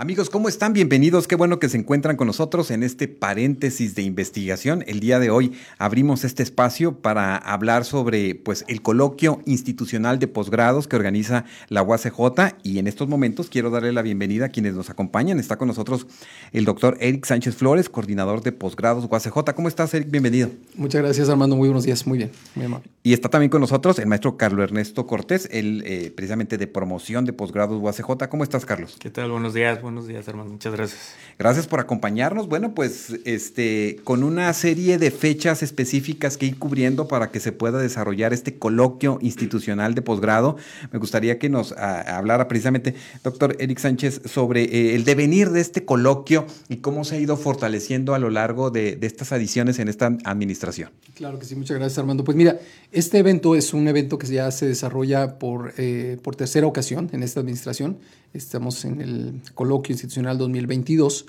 Amigos, 0.00 0.30
¿cómo 0.30 0.48
están? 0.48 0.72
Bienvenidos. 0.72 1.28
Qué 1.28 1.36
bueno 1.36 1.58
que 1.58 1.68
se 1.68 1.76
encuentran 1.76 2.16
con 2.16 2.26
nosotros 2.26 2.70
en 2.70 2.82
este 2.82 3.06
paréntesis 3.06 3.94
de 3.94 4.00
investigación. 4.00 4.82
El 4.86 4.98
día 4.98 5.18
de 5.18 5.28
hoy 5.28 5.52
abrimos 5.76 6.24
este 6.24 6.42
espacio 6.42 6.96
para 7.02 7.36
hablar 7.36 7.84
sobre 7.84 8.34
pues, 8.34 8.64
el 8.66 8.80
coloquio 8.80 9.42
institucional 9.44 10.18
de 10.18 10.26
posgrados 10.26 10.88
que 10.88 10.96
organiza 10.96 11.44
la 11.68 11.82
UACJ 11.82 12.56
y 12.62 12.78
en 12.78 12.86
estos 12.86 13.08
momentos 13.08 13.50
quiero 13.50 13.68
darle 13.68 13.92
la 13.92 14.00
bienvenida 14.00 14.46
a 14.46 14.48
quienes 14.48 14.72
nos 14.72 14.88
acompañan. 14.88 15.38
Está 15.38 15.58
con 15.58 15.68
nosotros 15.68 16.06
el 16.52 16.64
doctor 16.64 16.96
Eric 17.00 17.26
Sánchez 17.26 17.56
Flores, 17.56 17.90
coordinador 17.90 18.42
de 18.42 18.52
posgrados 18.52 19.04
UACJ. 19.04 19.52
¿Cómo 19.54 19.68
estás, 19.68 19.92
Eric? 19.92 20.10
Bienvenido. 20.10 20.48
Muchas 20.76 21.02
gracias, 21.02 21.28
Armando. 21.28 21.56
Muy 21.56 21.68
buenos 21.68 21.84
días. 21.84 22.06
Muy 22.06 22.16
bien. 22.16 22.30
Muy 22.54 22.64
amable. 22.64 22.88
Y 23.02 23.12
está 23.12 23.28
también 23.28 23.50
con 23.50 23.60
nosotros 23.60 23.98
el 23.98 24.06
maestro 24.06 24.38
Carlos 24.38 24.64
Ernesto 24.64 25.06
Cortés, 25.06 25.46
el 25.52 25.82
eh, 25.84 26.10
precisamente 26.10 26.56
de 26.56 26.66
promoción 26.66 27.26
de 27.26 27.34
posgrados 27.34 27.78
UACJ. 27.82 28.30
¿Cómo 28.30 28.44
estás, 28.44 28.64
Carlos? 28.64 28.96
¿Qué 28.98 29.10
tal? 29.10 29.30
Buenos 29.30 29.52
días 29.52 29.78
buenos 29.90 30.06
días, 30.06 30.28
hermano. 30.28 30.50
Muchas 30.50 30.72
gracias. 30.72 31.00
Gracias 31.36 31.66
por 31.66 31.80
acompañarnos. 31.80 32.46
Bueno, 32.46 32.74
pues 32.74 33.12
este, 33.24 33.98
con 34.04 34.22
una 34.22 34.52
serie 34.52 34.98
de 34.98 35.10
fechas 35.10 35.64
específicas 35.64 36.36
que 36.36 36.46
ir 36.46 36.58
cubriendo 36.58 37.08
para 37.08 37.32
que 37.32 37.40
se 37.40 37.50
pueda 37.50 37.78
desarrollar 37.78 38.32
este 38.32 38.56
coloquio 38.56 39.18
institucional 39.20 39.96
de 39.96 40.02
posgrado, 40.02 40.56
me 40.92 41.00
gustaría 41.00 41.40
que 41.40 41.48
nos 41.48 41.72
hablara 41.72 42.46
precisamente, 42.46 42.94
doctor 43.24 43.56
Eric 43.58 43.78
Sánchez, 43.78 44.22
sobre 44.26 44.62
eh, 44.62 44.94
el 44.94 45.04
devenir 45.04 45.50
de 45.50 45.60
este 45.60 45.84
coloquio 45.84 46.46
y 46.68 46.76
cómo 46.76 47.04
se 47.04 47.16
ha 47.16 47.18
ido 47.18 47.36
fortaleciendo 47.36 48.14
a 48.14 48.20
lo 48.20 48.30
largo 48.30 48.70
de, 48.70 48.96
estas 49.02 49.32
adiciones 49.32 49.80
en 49.80 49.88
esta 49.88 50.06
administración. 50.24 50.90
Claro 51.16 51.40
que 51.40 51.46
sí, 51.46 51.56
muchas 51.56 51.78
gracias, 51.78 51.98
Armando. 51.98 52.22
Pues 52.22 52.36
mira, 52.36 52.60
este 52.92 53.18
evento 53.18 53.56
es 53.56 53.74
un 53.74 53.88
evento 53.88 54.18
que 54.18 54.28
ya 54.28 54.50
se 54.52 54.66
desarrolla 54.66 55.38
por, 55.40 55.74
eh, 55.78 56.16
por 56.22 56.36
tercera 56.36 56.66
ocasión 56.68 57.10
en 57.12 57.24
esta 57.24 57.40
administración. 57.40 57.98
Estamos 58.32 58.84
en 58.84 59.00
el 59.00 59.40
coloquio 59.54 59.79
institucional 59.88 60.38
2022. 60.38 61.26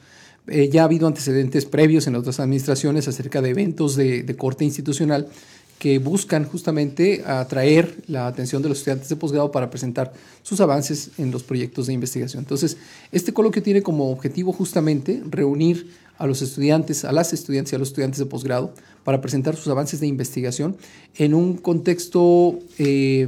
Eh, 0.47 0.69
ya 0.69 0.81
ha 0.81 0.85
habido 0.85 1.07
antecedentes 1.07 1.65
previos 1.65 2.07
en 2.07 2.15
otras 2.15 2.39
administraciones 2.39 3.07
acerca 3.07 3.41
de 3.41 3.49
eventos 3.49 3.95
de, 3.95 4.35
corte 4.37 4.65
institucional 4.65 5.27
que 5.77 5.99
buscan 5.99 6.45
justamente 6.45 7.23
atraer 7.25 8.03
la 8.07 8.27
atención 8.27 8.61
de 8.61 8.69
los 8.69 8.79
estudiantes 8.79 9.09
de 9.09 9.15
posgrado 9.15 9.51
para 9.51 9.69
presentar 9.69 10.13
sus 10.43 10.59
avances 10.61 11.11
en 11.17 11.31
los 11.31 11.43
proyectos 11.43 11.87
de 11.87 11.93
investigación. 11.93 12.43
Entonces, 12.43 12.77
este 13.11 13.33
coloquio 13.33 13.63
tiene 13.63 13.81
como 13.81 14.11
objetivo 14.11 14.51
justamente 14.53 15.23
reunir 15.27 15.89
a 16.17 16.27
los 16.27 16.43
estudiantes, 16.43 17.03
a 17.03 17.11
las 17.11 17.33
estudiantes 17.33 17.73
y 17.73 17.75
a 17.75 17.79
los 17.79 17.87
estudiantes 17.87 18.19
de 18.19 18.25
posgrado 18.27 18.73
para 19.03 19.21
presentar 19.21 19.55
sus 19.55 19.67
avances 19.69 19.99
de 19.99 20.07
investigación 20.07 20.77
en 21.15 21.33
un 21.33 21.57
contexto 21.57 22.59
eh, 22.77 23.27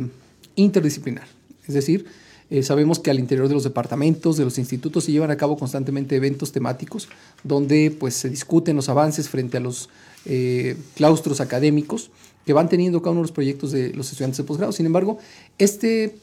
interdisciplinar. 0.55 1.27
Es 1.67 1.73
decir, 1.73 2.05
eh, 2.49 2.63
sabemos 2.63 2.99
que 2.99 3.11
al 3.11 3.19
interior 3.19 3.47
de 3.47 3.53
los 3.53 3.63
departamentos, 3.63 4.37
de 4.37 4.43
los 4.43 4.57
institutos, 4.57 5.05
se 5.05 5.11
llevan 5.11 5.31
a 5.31 5.37
cabo 5.37 5.57
constantemente 5.57 6.15
eventos 6.15 6.51
temáticos 6.51 7.07
donde 7.43 7.95
pues, 7.97 8.13
se 8.15 8.29
discuten 8.29 8.75
los 8.75 8.89
avances 8.89 9.29
frente 9.29 9.57
a 9.57 9.59
los 9.59 9.89
eh, 10.25 10.77
claustros 10.95 11.41
académicos 11.41 12.11
que 12.45 12.53
van 12.53 12.69
teniendo 12.69 13.01
cada 13.01 13.11
uno 13.11 13.21
de 13.21 13.23
los 13.23 13.31
proyectos 13.31 13.71
de 13.71 13.93
los 13.93 14.09
estudiantes 14.11 14.37
de 14.37 14.43
posgrado. 14.43 14.71
Sin 14.71 14.85
embargo, 14.85 15.17
este 15.57 16.15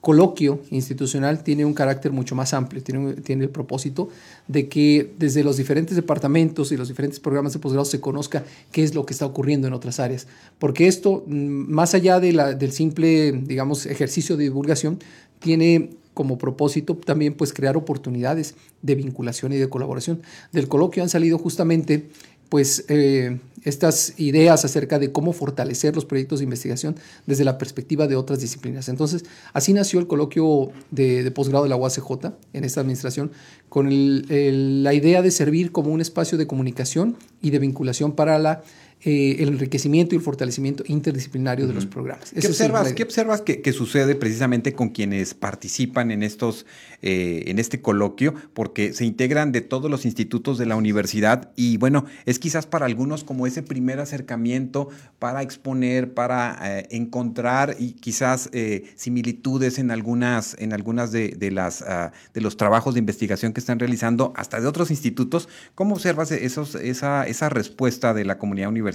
coloquio 0.00 0.60
institucional 0.70 1.44
tiene 1.44 1.64
un 1.64 1.74
carácter 1.74 2.10
mucho 2.10 2.34
más 2.34 2.54
amplio, 2.54 2.82
tiene, 2.82 3.14
tiene, 3.14 3.44
el 3.44 3.50
propósito 3.50 4.08
de 4.48 4.68
que 4.68 5.12
desde 5.18 5.44
los 5.44 5.58
diferentes 5.58 5.94
departamentos 5.94 6.72
y 6.72 6.76
los 6.76 6.88
diferentes 6.88 7.20
programas 7.20 7.52
de 7.52 7.58
posgrado 7.58 7.84
se 7.84 8.00
conozca 8.00 8.44
qué 8.72 8.82
es 8.82 8.94
lo 8.94 9.04
que 9.04 9.12
está 9.12 9.26
ocurriendo 9.26 9.66
en 9.66 9.74
otras 9.74 10.00
áreas. 10.00 10.26
Porque 10.58 10.88
esto, 10.88 11.24
mm, 11.26 11.34
más 11.70 11.94
allá 11.94 12.18
de 12.18 12.32
la, 12.32 12.54
del 12.54 12.72
simple, 12.72 13.32
digamos, 13.32 13.84
ejercicio 13.84 14.36
de 14.36 14.44
divulgación, 14.44 14.98
tiene 15.40 15.90
como 16.14 16.38
propósito 16.38 16.96
también 16.96 17.34
pues 17.34 17.52
crear 17.52 17.76
oportunidades 17.76 18.54
de 18.82 18.94
vinculación 18.94 19.52
y 19.52 19.56
de 19.56 19.68
colaboración. 19.68 20.22
Del 20.52 20.68
coloquio 20.68 21.02
han 21.02 21.08
salido 21.08 21.38
justamente 21.38 22.10
pues 22.50 22.84
eh, 22.88 23.38
estas 23.64 24.18
ideas 24.18 24.64
acerca 24.64 24.98
de 24.98 25.12
cómo 25.12 25.32
fortalecer 25.32 25.94
los 25.94 26.04
proyectos 26.04 26.40
de 26.40 26.44
investigación 26.44 26.96
desde 27.26 27.44
la 27.44 27.58
perspectiva 27.58 28.08
de 28.08 28.16
otras 28.16 28.40
disciplinas. 28.40 28.88
Entonces, 28.88 29.24
así 29.52 29.72
nació 29.72 30.00
el 30.00 30.08
coloquio 30.08 30.72
de, 30.90 31.30
posgrado 31.30 31.62
de 31.64 31.70
la 31.70 31.76
UACJ 31.76 32.32
en 32.52 32.64
esta 32.64 32.80
administración, 32.80 33.30
con 33.68 33.88
la 33.88 34.94
idea 34.94 35.22
de 35.22 35.30
servir 35.30 35.70
como 35.70 35.92
un 35.92 36.00
espacio 36.00 36.36
de 36.36 36.48
comunicación 36.48 37.16
y 37.40 37.50
de 37.50 37.60
vinculación 37.60 38.12
para 38.12 38.38
la 38.40 38.62
eh, 39.02 39.36
el 39.38 39.48
enriquecimiento 39.48 40.14
y 40.14 40.18
el 40.18 40.22
fortalecimiento 40.22 40.84
interdisciplinario 40.86 41.66
de 41.66 41.72
los 41.72 41.86
programas. 41.86 42.32
¿Qué 42.38 42.46
observas, 42.46 42.92
¿qué, 42.92 43.02
observas 43.02 43.40
que, 43.40 43.72
sucede 43.72 44.14
precisamente 44.14 44.74
con 44.74 44.90
quienes 44.90 45.32
participan 45.32 46.10
en, 46.10 46.22
estos, 46.22 46.66
eh, 47.00 47.44
en 47.46 47.58
este 47.58 47.80
coloquio? 47.80 48.34
Porque 48.52 48.92
se 48.92 49.06
integran 49.06 49.52
de 49.52 49.62
todos 49.62 49.90
los 49.90 50.04
institutos 50.04 50.58
de 50.58 50.66
la 50.66 50.76
universidad 50.76 51.50
y 51.56 51.78
bueno, 51.78 52.04
es 52.26 52.38
quizás 52.38 52.66
para 52.66 52.84
algunos 52.84 53.24
como 53.24 53.46
ese 53.46 53.62
primer 53.62 54.00
acercamiento 54.00 54.90
para 55.18 55.40
exponer, 55.40 56.12
para 56.12 56.58
eh, 56.60 56.86
encontrar 56.90 57.76
y 57.78 57.92
quizás 57.92 58.50
similitudes 58.96 59.78
en 59.78 59.92
algunas, 59.92 60.56
en 60.58 60.74
algunas 60.74 61.10
de, 61.10 61.50
las, 61.50 61.80
ah, 61.80 62.12
de 62.34 62.40
los 62.42 62.58
trabajos 62.58 62.92
de 62.92 63.00
investigación 63.00 63.54
que 63.54 63.60
están 63.60 63.78
realizando, 63.78 64.34
hasta 64.36 64.60
de 64.60 64.66
otros 64.66 64.90
institutos. 64.90 65.48
¿Cómo 65.74 65.94
observas 65.94 66.30
esos, 66.32 66.74
esa, 66.74 67.26
esa 67.26 67.48
respuesta 67.48 68.12
de 68.12 68.26
la 68.26 68.36
comunidad 68.36 68.68
universitaria? 68.68 68.89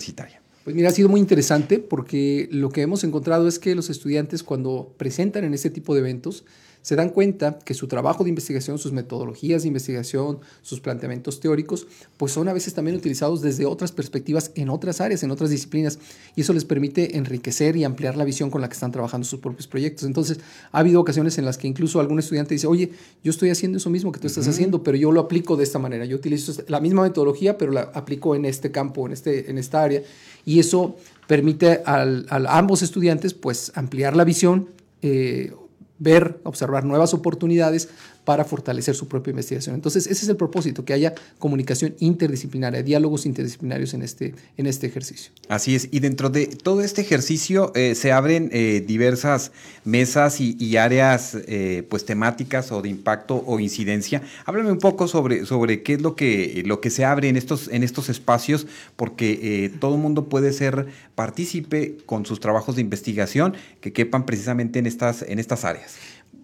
Pues 0.63 0.75
mira, 0.75 0.89
ha 0.89 0.91
sido 0.91 1.09
muy 1.09 1.19
interesante 1.19 1.78
porque 1.79 2.50
lo 2.51 2.69
que 2.69 2.81
hemos 2.81 3.03
encontrado 3.03 3.47
es 3.47 3.59
que 3.59 3.75
los 3.75 3.91
estudiantes 3.91 4.41
cuando 4.41 4.94
presentan 4.97 5.44
en 5.44 5.53
este 5.53 5.69
tipo 5.69 5.94
de 5.94 6.00
eventos 6.00 6.44
se 6.85 6.96
dan 6.96 7.09
cuenta 7.09 7.57
que 7.66 7.73
su 7.73 7.88
trabajo 7.88 8.23
de 8.23 8.29
investigación, 8.29 8.78
sus 8.78 8.91
metodologías 8.91 9.63
de 9.63 9.69
investigación, 9.69 10.38
sus 10.62 10.81
planteamientos 10.81 11.40
teóricos, 11.40 11.88
pues 12.16 12.31
son 12.31 12.47
a 12.47 12.53
veces 12.53 12.75
también 12.75 12.96
utilizados 12.96 13.41
desde 13.41 13.66
otras 13.66 13.91
perspectivas 13.91 14.51
en 14.53 14.69
otras 14.69 15.01
áreas, 15.01 15.24
en 15.24 15.31
otras 15.31 15.50
disciplinas, 15.50 15.97
y 16.35 16.41
eso 16.41 16.53
les 16.53 16.63
permite 16.63 17.18
enriquecer 17.18 17.75
y 17.75 17.85
ampliar 17.85 18.16
la 18.16 18.24
visión 18.24 18.51
con 18.51 18.62
la 18.62 18.68
que 18.69 18.74
están 18.74 18.91
trabajando 18.91 19.25
sus 19.25 19.40
propios 19.40 19.66
proyectos. 19.66 20.03
Entonces, 20.03 20.40
ha 20.72 20.78
habido 20.78 21.01
ocasiones 21.01 21.40
en 21.40 21.45
las 21.45 21.57
que 21.57 21.68
incluso 21.68 22.00
algún 22.00 22.19
estudiante 22.19 22.53
dice, 22.53 22.68
oye, 22.68 22.91
yo 23.24 23.31
estoy 23.31 23.50
haciendo 23.50 23.79
eso 23.79 23.90
mismo 23.90 24.12
que 24.12 24.19
tú 24.19 24.28
estás 24.28 24.47
haciendo, 24.47 24.84
pero 24.84 24.95
yo 24.95 25.12
lo 25.12 25.22
aplico 25.22 25.57
de 25.57 25.63
esta 25.63 25.79
manera, 25.79 26.06
yo 26.06 26.16
utilizo 26.16 26.53
la 26.68 26.79
misma 26.81 27.01
metodología, 27.01 27.57
pero 27.57 27.72
la 27.72 27.81
aplico 27.95 28.35
en 28.35 28.45
este 28.45 28.69
campo, 28.69 29.07
en, 29.07 29.13
este, 29.13 29.50
en 29.50 29.57
esta 29.57 29.81
área, 29.81 30.03
y 30.45 30.59
eso 30.59 30.97
permite 31.25 31.81
al, 31.84 32.28
a 32.29 32.59
ambos 32.59 32.84
estudiantes 32.84 33.34
pues 33.34 33.72
ampliar 33.74 34.16
la 34.16 34.24
visión, 34.24 34.69
eh, 35.01 35.51
ver, 36.00 36.39
observar 36.44 36.83
nuevas 36.83 37.13
oportunidades 37.13 37.89
para 38.25 38.44
fortalecer 38.44 38.96
su 38.96 39.08
propia 39.08 39.31
investigación. 39.31 39.75
Entonces, 39.75 40.08
ese 40.08 40.25
es 40.25 40.30
el 40.30 40.36
propósito, 40.36 40.84
que 40.84 40.94
haya 40.94 41.13
comunicación 41.40 41.96
interdisciplinaria, 42.00 42.84
diálogos 42.84 43.25
interdisciplinarios 43.25 43.94
en 43.94 44.02
este, 44.02 44.34
en 44.58 44.66
este 44.66 44.88
ejercicio. 44.88 45.31
Así 45.47 45.75
es, 45.75 45.88
y 45.91 46.00
dentro 46.00 46.30
de 46.30 46.47
todo 46.47 46.81
este 46.81 47.02
ejercicio 47.02 47.72
eh, 47.75 47.94
se 47.96 48.12
abren 48.12 48.50
eh, 48.52 48.84
diversas 48.86 49.52
mesas 49.84 50.41
y, 50.41 50.75
áreas 50.75 51.38
eh, 51.47 51.86
pues 51.90 52.06
temáticas 52.06 52.72
o 52.72 52.81
de 52.81 52.90
impacto 52.90 53.44
o 53.46 53.59
incidencia. 53.59 54.24
Háblame 54.46 54.72
un 54.72 54.80
poco 54.80 55.07
sobre, 55.07 55.46
sobre 55.46 55.84
qué 55.84 55.94
es 55.94 56.02
lo 56.02 56.16
que, 56.16 56.63
lo 56.66 56.81
que 56.81 56.90
se 56.90 57.06
abre 57.06 57.30
en 57.30 57.38
estos, 57.38 57.69
en 57.69 57.84
estos 57.84 58.09
espacios, 58.09 58.68
porque 58.96 59.72
todo 59.80 59.96
el 59.96 60.02
mundo 60.02 60.28
puede 60.28 60.52
ser 60.52 60.88
partícipe 61.13 61.98
con 62.06 62.25
sus 62.25 62.39
trabajos 62.39 62.75
de 62.75 62.81
investigación 62.81 63.54
que 63.80 63.94
quepan 63.94 64.25
precisamente 64.25 64.80
en 64.80 64.88
estas, 64.88 65.21
en 65.21 65.39
estas 65.39 65.63
áreas. 65.63 65.95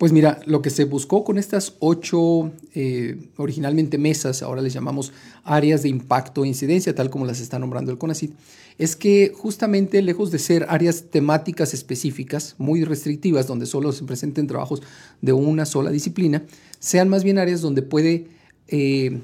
Pues 0.01 0.13
mira, 0.13 0.39
lo 0.47 0.63
que 0.63 0.71
se 0.71 0.85
buscó 0.85 1.23
con 1.23 1.37
estas 1.37 1.75
ocho 1.77 2.51
eh, 2.73 3.29
originalmente 3.37 3.99
mesas, 3.99 4.41
ahora 4.41 4.63
les 4.63 4.73
llamamos 4.73 5.13
áreas 5.43 5.83
de 5.83 5.89
impacto 5.89 6.43
e 6.43 6.47
incidencia, 6.47 6.95
tal 6.95 7.11
como 7.11 7.27
las 7.27 7.39
está 7.39 7.59
nombrando 7.59 7.91
el 7.91 7.99
CONACYT, 7.99 8.33
es 8.79 8.95
que 8.95 9.31
justamente 9.35 10.01
lejos 10.01 10.31
de 10.31 10.39
ser 10.39 10.65
áreas 10.69 11.11
temáticas 11.11 11.75
específicas, 11.75 12.55
muy 12.57 12.83
restrictivas, 12.83 13.45
donde 13.45 13.67
solo 13.67 13.91
se 13.91 14.03
presenten 14.03 14.47
trabajos 14.47 14.81
de 15.21 15.33
una 15.33 15.67
sola 15.67 15.91
disciplina, 15.91 16.45
sean 16.79 17.07
más 17.07 17.23
bien 17.23 17.37
áreas 17.37 17.61
donde 17.61 17.83
puede, 17.83 18.25
eh, 18.69 19.19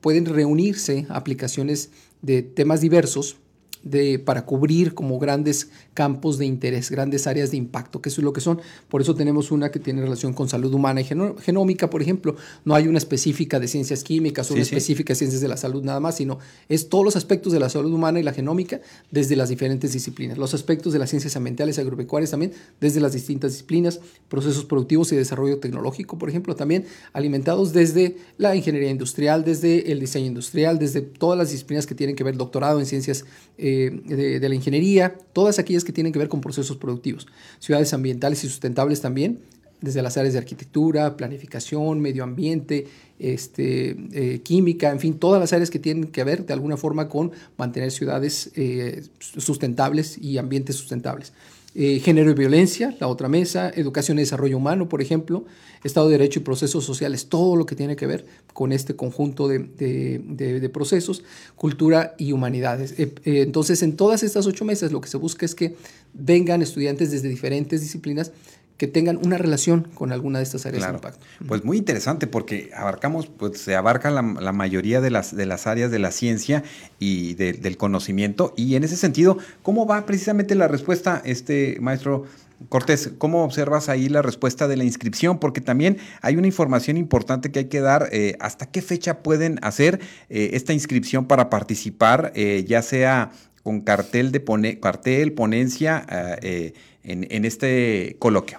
pueden 0.00 0.24
reunirse 0.24 1.04
aplicaciones 1.10 1.90
de 2.22 2.40
temas 2.40 2.80
diversos 2.80 3.36
de, 3.82 4.18
para 4.18 4.44
cubrir 4.44 4.94
como 4.94 5.18
grandes 5.18 5.70
campos 5.94 6.38
de 6.38 6.46
interés, 6.46 6.90
grandes 6.90 7.26
áreas 7.26 7.50
de 7.50 7.56
impacto, 7.56 8.00
que 8.00 8.08
eso 8.08 8.20
es 8.20 8.24
lo 8.24 8.32
que 8.32 8.40
son. 8.40 8.60
Por 8.88 9.00
eso 9.00 9.14
tenemos 9.14 9.50
una 9.50 9.70
que 9.70 9.78
tiene 9.78 10.02
relación 10.02 10.32
con 10.32 10.48
salud 10.48 10.72
humana 10.72 11.00
y 11.00 11.04
genómica, 11.04 11.90
por 11.90 12.02
ejemplo. 12.02 12.36
No 12.64 12.74
hay 12.74 12.88
una 12.88 12.98
específica 12.98 13.58
de 13.58 13.68
ciencias 13.68 14.04
químicas 14.04 14.50
o 14.50 14.54
una 14.54 14.62
específica 14.62 15.12
de 15.12 15.16
ciencias 15.16 15.40
de 15.40 15.48
la 15.48 15.56
salud 15.56 15.82
nada 15.82 16.00
más, 16.00 16.16
sino 16.16 16.38
es 16.68 16.88
todos 16.88 17.04
los 17.04 17.16
aspectos 17.16 17.52
de 17.52 17.60
la 17.60 17.68
salud 17.68 17.92
humana 17.92 18.20
y 18.20 18.22
la 18.22 18.32
genómica 18.32 18.80
desde 19.10 19.36
las 19.36 19.48
diferentes 19.48 19.92
disciplinas. 19.92 20.38
Los 20.38 20.54
aspectos 20.54 20.92
de 20.92 20.98
las 20.98 21.10
ciencias 21.10 21.36
ambientales 21.36 21.78
y 21.78 21.80
agropecuarias 21.80 22.30
también 22.30 22.52
desde 22.80 23.00
las 23.00 23.12
distintas 23.12 23.52
disciplinas, 23.52 24.00
procesos 24.28 24.64
productivos 24.64 25.12
y 25.12 25.16
desarrollo 25.16 25.58
tecnológico, 25.58 26.18
por 26.18 26.28
ejemplo, 26.28 26.54
también 26.54 26.84
alimentados 27.12 27.72
desde 27.72 28.16
la 28.36 28.54
ingeniería 28.54 28.90
industrial, 28.90 29.44
desde 29.44 29.92
el 29.92 30.00
diseño 30.00 30.26
industrial, 30.26 30.78
desde 30.78 31.00
todas 31.00 31.38
las 31.38 31.50
disciplinas 31.50 31.86
que 31.86 31.94
tienen 31.94 32.16
que 32.16 32.24
ver 32.24 32.36
doctorado 32.36 32.80
en 32.80 32.86
ciencias 32.86 33.24
eh, 33.58 33.69
de, 33.70 34.48
la 34.48 34.54
ingeniería, 34.54 35.16
todas 35.32 35.58
aquellas 35.58 35.84
que 35.84 35.92
tienen 35.92 36.12
que 36.12 36.18
ver 36.18 36.28
con 36.28 36.40
procesos 36.40 36.76
productivos, 36.76 37.26
ciudades 37.58 37.92
ambientales 37.92 38.44
y 38.44 38.48
sustentables 38.48 39.00
también, 39.00 39.40
desde 39.80 40.02
las 40.02 40.16
áreas 40.16 40.34
de 40.34 40.38
arquitectura, 40.38 41.16
planificación, 41.16 42.00
medio 42.00 42.22
ambiente, 42.22 42.86
este, 43.18 43.96
eh, 44.12 44.40
química, 44.40 44.90
en 44.90 45.00
fin, 45.00 45.14
todas 45.14 45.40
las 45.40 45.52
áreas 45.52 45.70
que 45.70 45.78
tienen 45.78 46.08
que 46.08 46.22
ver 46.22 46.44
de 46.44 46.52
alguna 46.52 46.76
forma 46.76 47.08
con 47.08 47.32
mantener 47.56 47.90
ciudades 47.90 48.50
eh, 48.56 49.02
sustentables 49.18 50.18
y 50.18 50.38
ambientes 50.38 50.76
sustentables. 50.76 51.32
Eh, 51.72 52.00
género 52.00 52.32
y 52.32 52.34
violencia, 52.34 52.96
la 52.98 53.06
otra 53.06 53.28
mesa, 53.28 53.70
educación 53.70 54.18
y 54.18 54.22
desarrollo 54.22 54.56
humano, 54.56 54.88
por 54.88 55.00
ejemplo, 55.00 55.44
Estado 55.84 56.08
de 56.08 56.18
Derecho 56.18 56.40
y 56.40 56.42
procesos 56.42 56.84
sociales, 56.84 57.28
todo 57.28 57.54
lo 57.54 57.64
que 57.64 57.76
tiene 57.76 57.94
que 57.94 58.06
ver 58.06 58.26
con 58.52 58.72
este 58.72 58.96
conjunto 58.96 59.46
de, 59.46 60.70
procesos, 60.74 61.22
cultura 61.54 62.16
y 62.18 62.32
humanidades. 62.32 62.98
Eh, 62.98 63.14
eh, 63.24 63.42
entonces, 63.42 63.84
en 63.84 63.94
todas 63.94 64.24
estas 64.24 64.46
ocho 64.46 64.64
mesas 64.64 64.90
lo 64.90 65.00
que 65.00 65.08
se 65.08 65.16
busca 65.16 65.46
es 65.46 65.54
que 65.54 65.76
vengan 66.12 66.60
estudiantes 66.60 67.12
desde 67.12 67.28
diferentes 67.28 67.80
disciplinas 67.80 68.32
que 68.80 68.86
tengan 68.86 69.18
una 69.22 69.36
relación 69.36 69.88
con 69.94 70.10
alguna 70.10 70.38
de 70.38 70.44
estas 70.44 70.64
áreas 70.64 70.86
de 70.86 70.94
impacto. 70.94 71.26
Pues 71.46 71.64
muy 71.64 71.76
interesante 71.76 72.26
porque 72.26 72.70
abarcamos, 72.74 73.26
pues 73.26 73.60
se 73.60 73.76
abarca 73.76 74.10
la, 74.10 74.22
mayoría 74.22 75.02
de 75.02 75.10
las, 75.10 75.36
de 75.36 75.44
las 75.44 75.66
áreas 75.66 75.90
de 75.90 75.98
la 75.98 76.10
ciencia 76.10 76.64
y 76.98 77.34
del 77.34 77.76
conocimiento. 77.76 78.54
Y 78.56 78.76
en 78.76 78.84
ese 78.84 78.96
sentido, 78.96 79.36
¿cómo 79.62 79.86
va 79.86 80.06
precisamente 80.06 80.54
la 80.54 80.66
respuesta, 80.66 81.20
este 81.26 81.76
maestro 81.82 82.24
Cortés, 82.70 83.10
¿cómo 83.18 83.44
observas 83.44 83.90
ahí 83.90 84.08
la 84.08 84.22
respuesta 84.22 84.66
de 84.66 84.78
la 84.78 84.84
inscripción? 84.84 85.38
Porque 85.38 85.60
también 85.60 85.98
hay 86.22 86.36
una 86.36 86.46
información 86.46 86.96
importante 86.96 87.50
que 87.52 87.58
hay 87.58 87.64
que 87.66 87.80
dar. 87.80 88.08
Eh, 88.12 88.36
¿Hasta 88.40 88.64
qué 88.64 88.80
fecha 88.80 89.22
pueden 89.22 89.58
hacer 89.60 90.00
eh, 90.30 90.50
esta 90.54 90.72
inscripción 90.72 91.26
para 91.26 91.50
participar, 91.50 92.32
eh, 92.34 92.64
ya 92.66 92.80
sea 92.80 93.30
con 93.62 93.82
cartel, 93.82 94.32
de 94.32 94.40
pone, 94.40 94.80
cartel 94.80 95.32
ponencia 95.34 96.06
en, 96.40 97.26
en, 97.30 97.44
este 97.44 98.16
coloquio? 98.18 98.58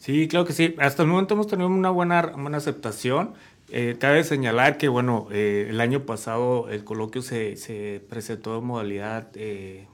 Sí, 0.00 0.28
claro 0.28 0.46
que 0.46 0.54
sí. 0.54 0.74
Hasta 0.78 1.02
el 1.02 1.08
momento 1.08 1.34
hemos 1.34 1.46
tenido 1.46 1.68
una 1.68 1.90
buena, 1.90 2.22
buena 2.22 2.56
aceptación. 2.56 3.34
Eh, 3.68 3.96
cabe 4.00 4.24
señalar 4.24 4.78
que, 4.78 4.88
bueno, 4.88 5.28
eh, 5.30 5.66
el 5.68 5.80
año 5.80 6.06
pasado 6.06 6.70
el 6.70 6.84
coloquio 6.84 7.20
se, 7.20 7.56
se 7.56 8.02
presentó 8.08 8.58
en 8.58 8.64
modalidad 8.64 9.28
eh, 9.34 9.86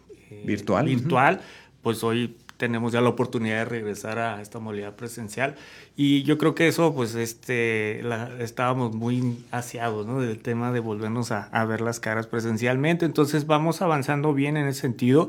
virtual. 0.44 0.86
virtual. 0.86 1.40
Pues 1.82 2.04
hoy 2.04 2.36
tenemos 2.56 2.92
ya 2.92 3.00
la 3.00 3.08
oportunidad 3.08 3.58
de 3.58 3.64
regresar 3.64 4.20
a 4.20 4.40
esta 4.40 4.60
modalidad 4.60 4.94
presencial 4.94 5.56
y 5.94 6.22
yo 6.22 6.38
creo 6.38 6.54
que 6.54 6.68
eso 6.68 6.94
pues 6.94 7.14
este 7.14 8.00
estábamos 8.42 8.94
muy 8.94 9.44
aseados 9.50 10.06
¿no? 10.06 10.22
del 10.22 10.38
tema 10.38 10.72
de 10.72 10.80
volvernos 10.80 11.32
a, 11.32 11.44
a, 11.44 11.66
ver 11.66 11.82
las 11.82 12.00
caras 12.00 12.26
presencialmente 12.26 13.04
entonces 13.04 13.46
vamos 13.46 13.82
avanzando 13.82 14.32
bien 14.32 14.56
en 14.56 14.68
ese 14.68 14.80
sentido 14.80 15.28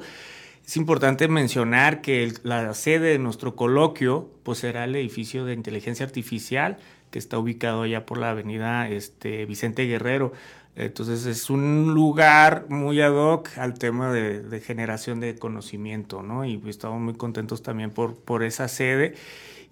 es 0.67 0.75
importante 0.75 1.29
mencionar 1.29 2.01
que 2.01 2.33
la 2.43 2.73
sede 2.73 3.11
de 3.11 3.19
nuestro 3.19 3.55
coloquio 3.55 4.29
pues, 4.43 4.59
será 4.59 4.83
el 4.83 4.97
edificio 4.97 5.45
de 5.45 5.53
inteligencia 5.53 6.05
artificial 6.05 6.77
que 7.09 7.19
está 7.19 7.39
ubicado 7.39 7.83
allá 7.83 8.05
por 8.05 8.17
la 8.17 8.31
avenida 8.31 8.89
este, 8.89 9.45
Vicente 9.45 9.85
Guerrero. 9.85 10.33
Entonces 10.75 11.25
es 11.25 11.49
un 11.49 11.93
lugar 11.93 12.65
muy 12.67 12.99
ad 12.99 13.13
hoc 13.13 13.57
al 13.57 13.79
tema 13.79 14.11
de, 14.11 14.59
generación 14.59 15.21
de 15.21 15.37
conocimiento, 15.37 16.21
¿no? 16.21 16.43
Y 16.43 16.61
estamos 16.67 16.99
muy 16.99 17.13
contentos 17.13 17.63
también 17.63 17.91
por, 17.91 18.15
por 18.15 18.43
esa 18.43 18.67
sede. 18.67 19.15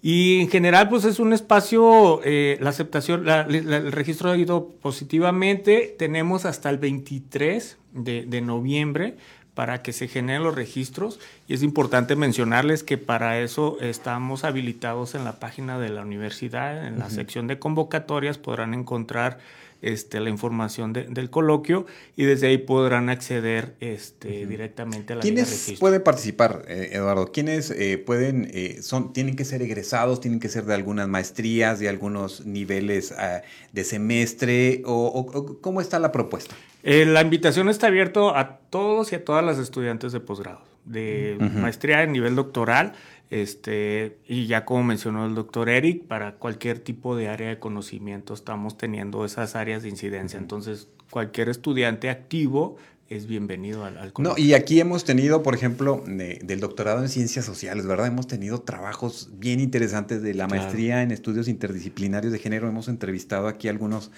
Y 0.00 0.40
en 0.40 0.48
general, 0.48 0.88
pues 0.88 1.04
es 1.04 1.20
un 1.20 1.34
espacio, 1.34 2.20
eh, 2.24 2.56
la 2.60 2.70
aceptación, 2.70 3.28
el 3.28 3.92
registro 3.92 4.30
ha 4.30 4.36
ido 4.36 4.68
positivamente. 4.80 5.94
Tenemos 5.98 6.46
hasta 6.46 6.70
el 6.70 6.78
23 6.78 7.76
de, 7.92 8.24
de 8.24 8.40
noviembre 8.40 9.16
para 9.56 9.80
que 9.80 9.94
se 9.94 10.06
generen 10.06 10.44
los 10.44 10.54
registros. 10.54 11.18
Y 11.48 11.54
es 11.54 11.62
importante 11.62 12.14
mencionarles 12.14 12.82
que 12.84 12.98
para 12.98 13.40
eso 13.40 13.78
estamos 13.80 14.44
habilitados 14.44 15.14
en 15.14 15.24
la 15.24 15.40
página 15.40 15.78
de 15.78 15.88
la 15.88 16.02
universidad, 16.02 16.86
en 16.86 16.98
la 16.98 17.08
sección 17.08 17.46
de 17.46 17.58
convocatorias 17.58 18.36
podrán 18.36 18.74
encontrar 18.74 19.38
este, 19.82 20.20
la 20.20 20.30
información 20.30 20.92
del 20.92 21.30
coloquio 21.30 21.86
y 22.16 22.24
desde 22.24 22.48
ahí 22.48 22.58
podrán 22.58 23.08
acceder 23.08 23.74
este, 23.80 24.46
directamente 24.46 25.12
a 25.12 25.16
la 25.16 25.22
¿Quiénes 25.22 25.74
pueden 25.78 26.02
participar, 26.02 26.64
eh, 26.68 26.90
Eduardo? 26.92 27.30
¿Quiénes 27.32 27.70
eh, 27.70 27.98
pueden, 27.98 28.48
eh, 28.52 28.78
son, 28.82 29.12
tienen 29.12 29.36
que 29.36 29.44
ser 29.44 29.62
egresados, 29.62 30.20
tienen 30.20 30.40
que 30.40 30.48
ser 30.48 30.64
de 30.64 30.74
algunas 30.74 31.08
maestrías, 31.08 31.78
de 31.78 31.88
algunos 31.88 32.46
niveles 32.46 33.12
ah, 33.12 33.42
de 33.72 33.84
semestre 33.84 34.82
o, 34.84 35.58
cómo 35.60 35.80
está 35.80 35.98
la 35.98 36.12
propuesta? 36.12 36.54
la 36.82 37.20
invitación 37.20 37.68
está 37.68 37.88
abierta 37.88 38.38
a 38.38 38.58
todos 38.70 39.10
y 39.10 39.16
a 39.16 39.24
todas 39.24 39.44
las 39.44 39.58
estudiantes 39.58 40.12
de 40.12 40.20
posgrado, 40.20 40.60
de 40.84 41.36
maestría 41.40 41.98
de 41.98 42.06
nivel 42.06 42.36
doctoral. 42.36 42.92
Este, 43.30 44.18
y 44.26 44.46
ya 44.46 44.64
como 44.64 44.84
mencionó 44.84 45.26
el 45.26 45.34
doctor 45.34 45.68
Eric, 45.68 46.04
para 46.06 46.36
cualquier 46.36 46.78
tipo 46.78 47.16
de 47.16 47.28
área 47.28 47.48
de 47.48 47.58
conocimiento 47.58 48.34
estamos 48.34 48.78
teniendo 48.78 49.24
esas 49.24 49.56
áreas 49.56 49.82
de 49.82 49.88
incidencia. 49.88 50.38
Entonces, 50.38 50.88
cualquier 51.10 51.48
estudiante 51.48 52.10
activo 52.10 52.76
es 53.08 53.28
bienvenido 53.28 53.84
al, 53.84 53.98
al 53.98 54.12
No, 54.18 54.34
y 54.36 54.54
aquí 54.54 54.80
hemos 54.80 55.04
tenido, 55.04 55.44
por 55.44 55.54
ejemplo, 55.54 56.02
del 56.06 56.60
doctorado 56.60 57.02
en 57.02 57.08
ciencias 57.08 57.44
sociales, 57.44 57.86
¿verdad? 57.86 58.08
Hemos 58.08 58.26
tenido 58.26 58.62
trabajos 58.62 59.30
bien 59.38 59.60
interesantes 59.60 60.22
de 60.22 60.34
la 60.34 60.48
maestría 60.48 61.02
en 61.02 61.12
estudios 61.12 61.46
interdisciplinarios 61.46 62.32
de 62.32 62.40
género. 62.40 62.68
Hemos 62.68 62.88
entrevistado 62.88 63.46
aquí 63.46 63.68
algunos 63.68 64.10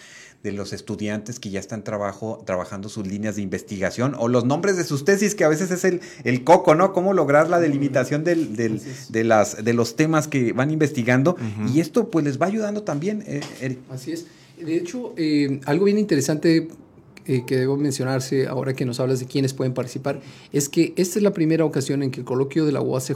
de 0.42 0.52
los 0.52 0.72
estudiantes 0.72 1.38
que 1.38 1.50
ya 1.50 1.60
están 1.60 1.84
trabajo, 1.84 2.42
trabajando 2.46 2.88
sus 2.88 3.06
líneas 3.06 3.36
de 3.36 3.42
investigación 3.42 4.14
o 4.18 4.28
los 4.28 4.46
nombres 4.46 4.78
de 4.78 4.84
sus 4.84 5.04
tesis, 5.04 5.34
que 5.34 5.44
a 5.44 5.48
veces 5.48 5.70
es 5.70 5.84
el, 5.84 6.00
el 6.24 6.44
coco, 6.44 6.74
¿no? 6.74 6.94
Cómo 6.94 7.12
lograr 7.12 7.50
la 7.50 7.60
delimitación 7.60 8.24
del, 8.24 8.56
del, 8.56 8.80
de, 9.10 9.24
las, 9.24 9.62
de 9.62 9.74
los 9.74 9.96
temas 9.96 10.28
que 10.28 10.52
van 10.54 10.70
investigando. 10.70 11.36
Y 11.74 11.80
esto 11.80 12.10
pues 12.10 12.24
les 12.24 12.40
va 12.40 12.46
ayudando 12.46 12.84
también, 12.84 13.22
eh, 13.26 13.40
Eric. 13.60 13.80
Así 13.90 14.12
es. 14.12 14.26
De 14.58 14.76
hecho, 14.76 15.12
eh, 15.16 15.60
algo 15.66 15.84
bien 15.84 15.98
interesante 15.98 16.68
eh, 17.28 17.44
que 17.46 17.58
debo 17.58 17.76
mencionarse 17.76 18.46
ahora 18.46 18.72
que 18.72 18.84
nos 18.84 18.98
hablas 19.00 19.20
de 19.20 19.26
quiénes 19.26 19.54
pueden 19.54 19.74
participar, 19.74 20.20
es 20.52 20.68
que 20.68 20.94
esta 20.96 21.18
es 21.18 21.22
la 21.22 21.32
primera 21.32 21.64
ocasión 21.64 22.02
en 22.02 22.10
que 22.10 22.20
el 22.20 22.26
coloquio 22.26 22.64
de 22.64 22.72
la 22.72 22.80
UACJ 22.80 23.14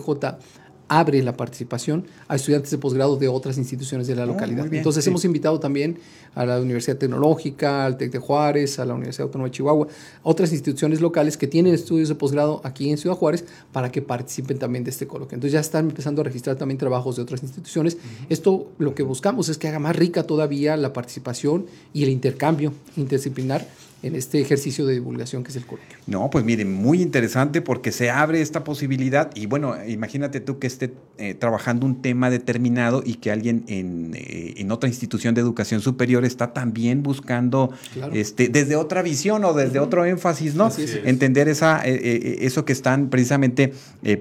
abre 0.92 1.22
la 1.22 1.34
participación 1.34 2.04
a 2.28 2.36
estudiantes 2.36 2.70
de 2.70 2.76
posgrado 2.76 3.16
de 3.16 3.26
otras 3.26 3.56
instituciones 3.56 4.06
de 4.06 4.14
la 4.14 4.24
oh, 4.24 4.26
localidad. 4.26 4.72
Entonces 4.72 5.06
hemos 5.06 5.24
invitado 5.24 5.58
también 5.58 5.98
a 6.34 6.44
la 6.44 6.60
Universidad 6.60 6.98
Tecnológica, 6.98 7.86
al 7.86 7.96
TEC 7.96 8.12
de 8.12 8.18
Juárez, 8.18 8.78
a 8.78 8.84
la 8.84 8.92
Universidad 8.92 9.24
Autónoma 9.24 9.48
de 9.48 9.52
Chihuahua, 9.52 9.88
otras 10.22 10.52
instituciones 10.52 11.00
locales 11.00 11.38
que 11.38 11.46
tienen 11.46 11.72
estudios 11.72 12.10
de 12.10 12.14
posgrado 12.14 12.60
aquí 12.64 12.90
en 12.90 12.98
Ciudad 12.98 13.16
Juárez 13.16 13.46
para 13.72 13.90
que 13.90 14.02
participen 14.02 14.58
también 14.58 14.84
de 14.84 14.90
este 14.90 15.06
coloquio. 15.06 15.36
Entonces 15.36 15.52
ya 15.54 15.60
están 15.60 15.88
empezando 15.88 16.20
a 16.20 16.24
registrar 16.24 16.56
también 16.56 16.76
trabajos 16.76 17.16
de 17.16 17.22
otras 17.22 17.42
instituciones. 17.42 17.96
Esto 18.28 18.68
lo 18.76 18.94
que 18.94 19.02
buscamos 19.02 19.48
es 19.48 19.56
que 19.56 19.68
haga 19.68 19.78
más 19.78 19.96
rica 19.96 20.24
todavía 20.24 20.76
la 20.76 20.92
participación 20.92 21.64
y 21.94 22.02
el 22.02 22.10
intercambio 22.10 22.74
interdisciplinar 22.96 23.66
en 24.02 24.16
este 24.16 24.40
ejercicio 24.40 24.84
de 24.84 24.94
divulgación 24.94 25.44
que 25.44 25.50
es 25.50 25.56
el 25.56 25.64
coloquio. 25.64 25.96
No, 26.06 26.28
pues 26.28 26.44
miren, 26.44 26.72
muy 26.72 27.00
interesante 27.00 27.62
porque 27.62 27.92
se 27.92 28.10
abre 28.10 28.42
esta 28.42 28.64
posibilidad 28.64 29.30
y 29.36 29.46
bueno, 29.46 29.76
imagínate 29.86 30.40
tú 30.40 30.58
que 30.58 30.66
esté 30.66 30.92
eh, 31.18 31.34
trabajando 31.34 31.86
un 31.86 32.02
tema 32.02 32.28
determinado 32.28 33.02
y 33.04 33.14
que 33.14 33.30
alguien 33.30 33.64
en, 33.68 34.12
eh, 34.16 34.54
en, 34.56 34.72
otra 34.72 34.88
institución 34.88 35.34
de 35.34 35.40
educación 35.40 35.80
superior 35.80 36.24
está 36.24 36.52
también 36.52 37.02
buscando 37.02 37.70
este, 38.12 38.48
desde 38.48 38.74
otra 38.74 39.02
visión 39.02 39.44
o 39.44 39.52
desde 39.52 39.78
otro 39.78 40.04
énfasis, 40.04 40.56
¿no? 40.56 40.70
Entender 41.04 41.48
esa, 41.48 41.82
eh, 41.84 42.38
eso 42.40 42.64
que 42.64 42.72
están 42.72 43.08
precisamente 43.08 43.72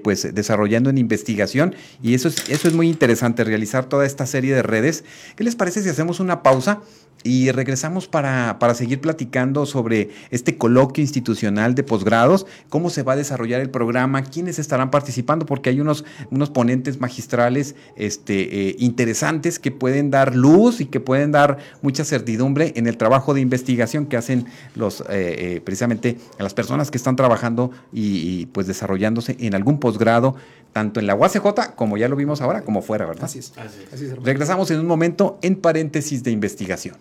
pues 0.02 0.32
desarrollando 0.32 0.90
en 0.90 0.98
investigación 0.98 1.74
y 2.02 2.14
eso 2.14 2.28
es, 2.28 2.48
eso 2.48 2.68
es 2.68 2.74
muy 2.74 2.88
interesante, 2.88 3.42
realizar 3.42 3.88
toda 3.88 4.06
esta 4.06 4.26
serie 4.26 4.54
de 4.54 4.62
redes. 4.62 5.04
¿Qué 5.34 5.42
les 5.42 5.56
parece 5.56 5.82
si 5.82 5.88
hacemos 5.88 6.20
una 6.20 6.42
pausa? 6.42 6.82
Y 7.24 7.50
regresamos 7.50 8.08
para, 8.08 8.58
para, 8.58 8.74
seguir 8.74 9.00
platicando 9.00 9.66
sobre 9.66 10.10
este 10.30 10.56
coloquio 10.56 11.02
institucional 11.02 11.74
de 11.74 11.82
posgrados, 11.82 12.46
cómo 12.68 12.90
se 12.90 13.02
va 13.02 13.12
a 13.12 13.16
desarrollar 13.16 13.60
el 13.60 13.70
programa, 13.70 14.22
quiénes 14.22 14.58
estarán 14.58 14.90
participando, 14.90 15.46
porque 15.46 15.70
hay 15.70 15.80
unos, 15.80 16.04
unos 16.30 16.50
ponentes 16.50 17.00
magistrales 17.00 17.74
este, 17.96 18.68
eh, 18.68 18.76
interesantes 18.78 19.58
que 19.58 19.70
pueden 19.70 20.10
dar 20.10 20.34
luz 20.34 20.80
y 20.80 20.86
que 20.86 21.00
pueden 21.00 21.32
dar 21.32 21.58
mucha 21.82 22.04
certidumbre 22.04 22.72
en 22.76 22.86
el 22.86 22.96
trabajo 22.96 23.34
de 23.34 23.40
investigación 23.40 24.06
que 24.06 24.16
hacen 24.16 24.46
los 24.74 25.00
eh, 25.02 25.04
eh, 25.10 25.60
precisamente 25.64 26.16
las 26.38 26.54
personas 26.54 26.90
que 26.90 26.98
están 26.98 27.16
trabajando 27.16 27.70
y, 27.92 28.46
pues 28.46 28.66
desarrollándose 28.66 29.36
en 29.38 29.54
algún 29.54 29.78
posgrado, 29.78 30.34
tanto 30.72 31.00
en 31.00 31.06
la 31.06 31.14
UACJ 31.14 31.74
como 31.74 31.96
ya 31.96 32.08
lo 32.08 32.16
vimos 32.16 32.40
ahora, 32.40 32.62
como 32.62 32.82
fuera, 32.82 33.06
¿verdad? 33.06 33.24
Así 33.24 33.38
es. 33.38 33.52
Así 33.92 34.04
es 34.06 34.22
Regresamos 34.22 34.70
en 34.70 34.80
un 34.80 34.86
momento 34.86 35.38
en 35.42 35.56
paréntesis 35.56 36.22
de 36.22 36.30
investigación. 36.30 36.96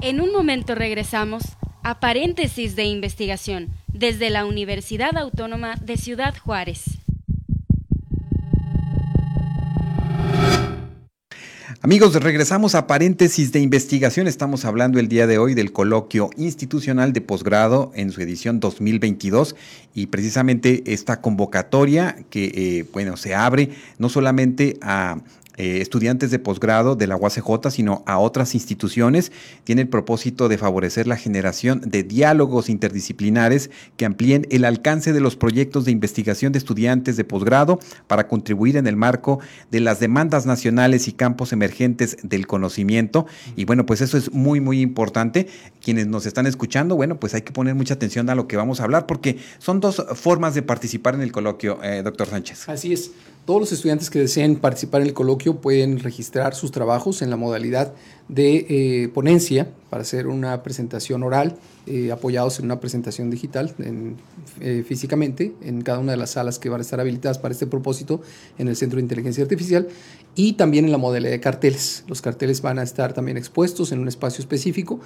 En 0.00 0.20
un 0.20 0.32
momento 0.32 0.74
regresamos 0.74 1.44
a 1.82 2.00
paréntesis 2.00 2.76
de 2.76 2.84
investigación 2.84 3.68
desde 3.92 4.30
la 4.30 4.44
Universidad 4.44 5.16
Autónoma 5.16 5.76
de 5.76 5.96
Ciudad 5.96 6.34
Juárez. 6.36 6.82
Amigos, 11.84 12.14
regresamos 12.14 12.74
a 12.74 12.86
paréntesis 12.86 13.52
de 13.52 13.60
investigación. 13.60 14.26
Estamos 14.26 14.64
hablando 14.64 14.98
el 14.98 15.08
día 15.08 15.26
de 15.26 15.36
hoy 15.36 15.52
del 15.52 15.70
coloquio 15.70 16.30
institucional 16.38 17.12
de 17.12 17.20
posgrado 17.20 17.92
en 17.94 18.10
su 18.10 18.22
edición 18.22 18.58
2022 18.58 19.54
y 19.94 20.06
precisamente 20.06 20.82
esta 20.86 21.20
convocatoria 21.20 22.16
que, 22.30 22.44
eh, 22.54 22.86
bueno, 22.90 23.18
se 23.18 23.34
abre 23.34 23.68
no 23.98 24.08
solamente 24.08 24.78
a 24.80 25.18
eh, 25.56 25.80
estudiantes 25.80 26.30
de 26.30 26.38
posgrado 26.38 26.96
de 26.96 27.06
la 27.06 27.16
UACJ, 27.16 27.70
sino 27.70 28.02
a 28.06 28.18
otras 28.18 28.54
instituciones. 28.54 29.32
Tiene 29.64 29.82
el 29.82 29.88
propósito 29.88 30.48
de 30.48 30.58
favorecer 30.58 31.06
la 31.06 31.16
generación 31.16 31.80
de 31.84 32.02
diálogos 32.02 32.68
interdisciplinares 32.68 33.70
que 33.96 34.04
amplíen 34.04 34.46
el 34.50 34.64
alcance 34.64 35.12
de 35.12 35.20
los 35.20 35.36
proyectos 35.36 35.84
de 35.84 35.92
investigación 35.92 36.52
de 36.52 36.58
estudiantes 36.58 37.16
de 37.16 37.24
posgrado 37.24 37.78
para 38.06 38.28
contribuir 38.28 38.76
en 38.76 38.86
el 38.86 38.96
marco 38.96 39.40
de 39.70 39.80
las 39.80 40.00
demandas 40.00 40.46
nacionales 40.46 41.08
y 41.08 41.12
campos 41.12 41.52
emergentes 41.52 42.16
del 42.22 42.46
conocimiento. 42.46 43.26
Y 43.56 43.64
bueno, 43.64 43.86
pues 43.86 44.00
eso 44.00 44.18
es 44.18 44.32
muy, 44.32 44.60
muy 44.60 44.80
importante. 44.80 45.48
Quienes 45.82 46.06
nos 46.06 46.26
están 46.26 46.46
escuchando, 46.46 46.96
bueno, 46.96 47.20
pues 47.20 47.34
hay 47.34 47.42
que 47.42 47.52
poner 47.52 47.74
mucha 47.74 47.94
atención 47.94 48.28
a 48.30 48.34
lo 48.34 48.48
que 48.48 48.56
vamos 48.56 48.80
a 48.80 48.84
hablar 48.84 49.06
porque 49.06 49.38
son 49.58 49.80
dos 49.80 50.04
formas 50.14 50.54
de 50.54 50.62
participar 50.62 51.14
en 51.14 51.22
el 51.22 51.32
coloquio, 51.32 51.82
eh, 51.82 52.02
doctor 52.02 52.28
Sánchez. 52.28 52.68
Así 52.68 52.92
es. 52.92 53.10
Todos 53.44 53.60
los 53.60 53.72
estudiantes 53.72 54.08
que 54.08 54.20
deseen 54.20 54.56
participar 54.56 55.02
en 55.02 55.08
el 55.08 55.12
coloquio 55.12 55.60
pueden 55.60 55.98
registrar 55.98 56.54
sus 56.54 56.70
trabajos 56.70 57.20
en 57.20 57.28
la 57.28 57.36
modalidad 57.36 57.92
de 58.28 58.66
eh, 58.70 59.08
ponencia 59.08 59.68
para 59.90 60.00
hacer 60.00 60.28
una 60.28 60.62
presentación 60.62 61.22
oral, 61.22 61.56
eh, 61.86 62.10
apoyados 62.10 62.58
en 62.58 62.64
una 62.64 62.80
presentación 62.80 63.28
digital 63.28 63.74
eh, 64.60 64.82
físicamente 64.88 65.52
en 65.60 65.82
cada 65.82 65.98
una 65.98 66.12
de 66.12 66.16
las 66.16 66.30
salas 66.30 66.58
que 66.58 66.70
van 66.70 66.80
a 66.80 66.82
estar 66.82 67.00
habilitadas 67.00 67.38
para 67.38 67.52
este 67.52 67.66
propósito 67.66 68.22
en 68.56 68.68
el 68.68 68.76
Centro 68.76 68.96
de 68.96 69.02
Inteligencia 69.02 69.42
Artificial 69.42 69.88
y 70.34 70.54
también 70.54 70.86
en 70.86 70.92
la 70.92 70.98
modalidad 70.98 71.32
de 71.32 71.40
carteles. 71.40 72.04
Los 72.08 72.22
carteles 72.22 72.62
van 72.62 72.78
a 72.78 72.82
estar 72.82 73.12
también 73.12 73.36
expuestos 73.36 73.92
en 73.92 73.98
un 73.98 74.08
espacio 74.08 74.40
específico. 74.40 75.00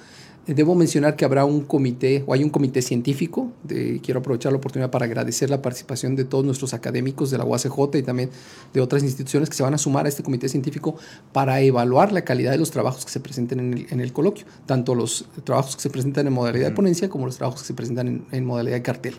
Debo 0.55 0.73
mencionar 0.73 1.15
que 1.15 1.25
habrá 1.25 1.45
un 1.45 1.61
comité 1.61 2.23
o 2.25 2.33
hay 2.33 2.43
un 2.43 2.49
comité 2.49 2.81
científico. 2.81 3.51
De, 3.63 4.01
quiero 4.03 4.21
aprovechar 4.21 4.51
la 4.51 4.57
oportunidad 4.57 4.89
para 4.89 5.05
agradecer 5.05 5.47
la 5.47 5.61
participación 5.61 6.15
de 6.15 6.25
todos 6.25 6.43
nuestros 6.43 6.73
académicos 6.73 7.29
de 7.29 7.37
la 7.37 7.45
UACJ 7.45 7.97
y 7.97 8.01
también 8.01 8.31
de 8.73 8.81
otras 8.81 9.03
instituciones 9.03 9.47
que 9.47 9.55
se 9.55 9.61
van 9.61 9.75
a 9.75 9.77
sumar 9.77 10.07
a 10.07 10.09
este 10.09 10.23
comité 10.23 10.49
científico 10.49 10.95
para 11.33 11.61
evaluar 11.61 12.11
la 12.11 12.23
calidad 12.23 12.51
de 12.51 12.57
los 12.57 12.71
trabajos 12.71 13.05
que 13.05 13.11
se 13.11 13.19
presenten 13.19 13.59
en 13.59 13.73
el, 13.75 13.87
en 13.91 14.01
el 14.01 14.11
coloquio, 14.11 14.47
tanto 14.65 14.95
los 14.95 15.25
trabajos 15.43 15.75
que 15.75 15.83
se 15.83 15.91
presentan 15.91 16.25
en 16.25 16.33
modalidad 16.33 16.69
de 16.69 16.75
ponencia 16.75 17.09
como 17.09 17.27
los 17.27 17.37
trabajos 17.37 17.61
que 17.61 17.67
se 17.67 17.75
presentan 17.75 18.25
en, 18.31 18.45
modalidad 18.45 18.77
de 18.77 18.81
cartel. 18.81 19.15